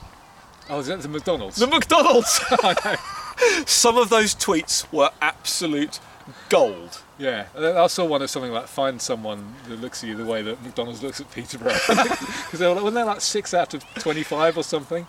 [0.70, 1.56] Oh, is that the McDonald's?
[1.56, 2.40] The McDonald's.
[2.50, 3.64] I know.
[3.66, 6.00] Some of those tweets were absolute
[6.48, 7.02] gold.
[7.18, 10.42] Yeah, I saw one of something like find someone that looks at you the way
[10.42, 11.72] that McDonald's looks at Peterborough.
[11.86, 15.06] Because they were, weren't they like six out of twenty-five or something?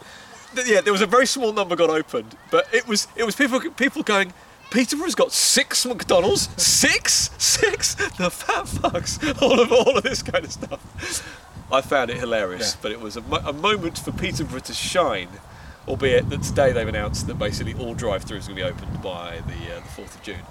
[0.65, 3.59] Yeah, there was a very small number got opened, but it was it was people
[3.71, 4.33] people going.
[4.69, 10.43] Peterborough's got six McDonald's, six, six, the fat fucks, all of all of this kind
[10.43, 11.63] of stuff.
[11.71, 12.79] I found it hilarious, Yeah.
[12.81, 15.29] but it was a, mo- a moment for Peterborough to shine,
[15.87, 19.39] albeit that today they've announced that basically all drive-throughs are going to be opened by
[19.47, 20.43] the uh, the fourth of June,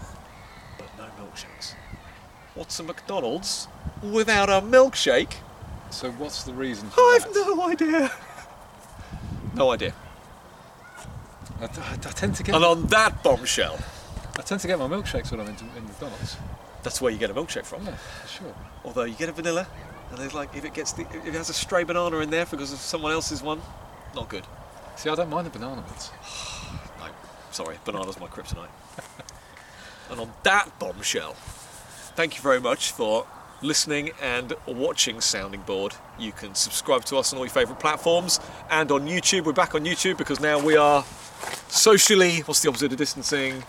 [0.78, 1.74] but no milkshakes.
[2.54, 3.68] What's a McDonald's
[4.02, 5.34] without a milkshake?
[5.90, 7.34] So what's the reason for I've that?
[7.34, 8.10] no idea.
[9.56, 9.94] No idea.
[11.60, 13.78] I, I- I tend to get And on that bombshell,
[14.38, 16.36] I tend to get my milkshakes when I'm in, in McDonald's.
[16.82, 17.84] that's where you get a milkshake from.
[17.86, 17.96] Yeah,
[18.28, 18.54] sure.
[18.84, 19.66] Although you get a vanilla,
[20.10, 22.44] and there's like if it gets the, if it has a stray banana in there
[22.46, 23.62] because of someone else's one,
[24.14, 24.44] not good.
[24.96, 26.10] See, I don't mind the banana ones.
[27.00, 27.06] No,
[27.50, 28.68] sorry, banana's my kryptonite.
[30.10, 31.32] and on that bombshell,
[32.14, 33.26] thank you very much for
[33.66, 35.94] listening and watching Sounding Board.
[36.18, 38.40] You can subscribe to us on all your favourite platforms
[38.70, 39.44] and on YouTube.
[39.44, 41.04] We're back on YouTube because now we are
[41.68, 42.40] socially.
[42.40, 43.62] What's the opposite of distancing?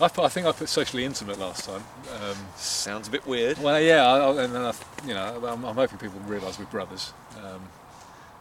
[0.00, 1.84] I, put, I think I put socially intimate last time.
[2.22, 3.58] Um, Sounds a bit weird.
[3.58, 4.72] well, yeah, I, I- and then I,
[5.06, 7.12] you know, I'm, I'm hoping people realise we're brothers.
[7.36, 7.62] Um,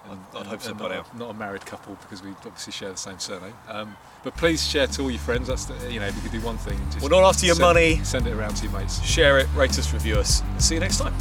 [0.10, 2.92] and, I'd- I'd hope so not, a- not a married couple because we obviously share
[2.92, 3.54] the same surname.
[3.68, 5.48] Um, but please share to all your friends.
[5.48, 7.56] That's the, you know, if you could do one thing, just We're not after your
[7.56, 8.02] send- money.
[8.04, 9.02] Send it around to your mates.
[9.04, 11.14] Share it, rate us, review us, see you next time.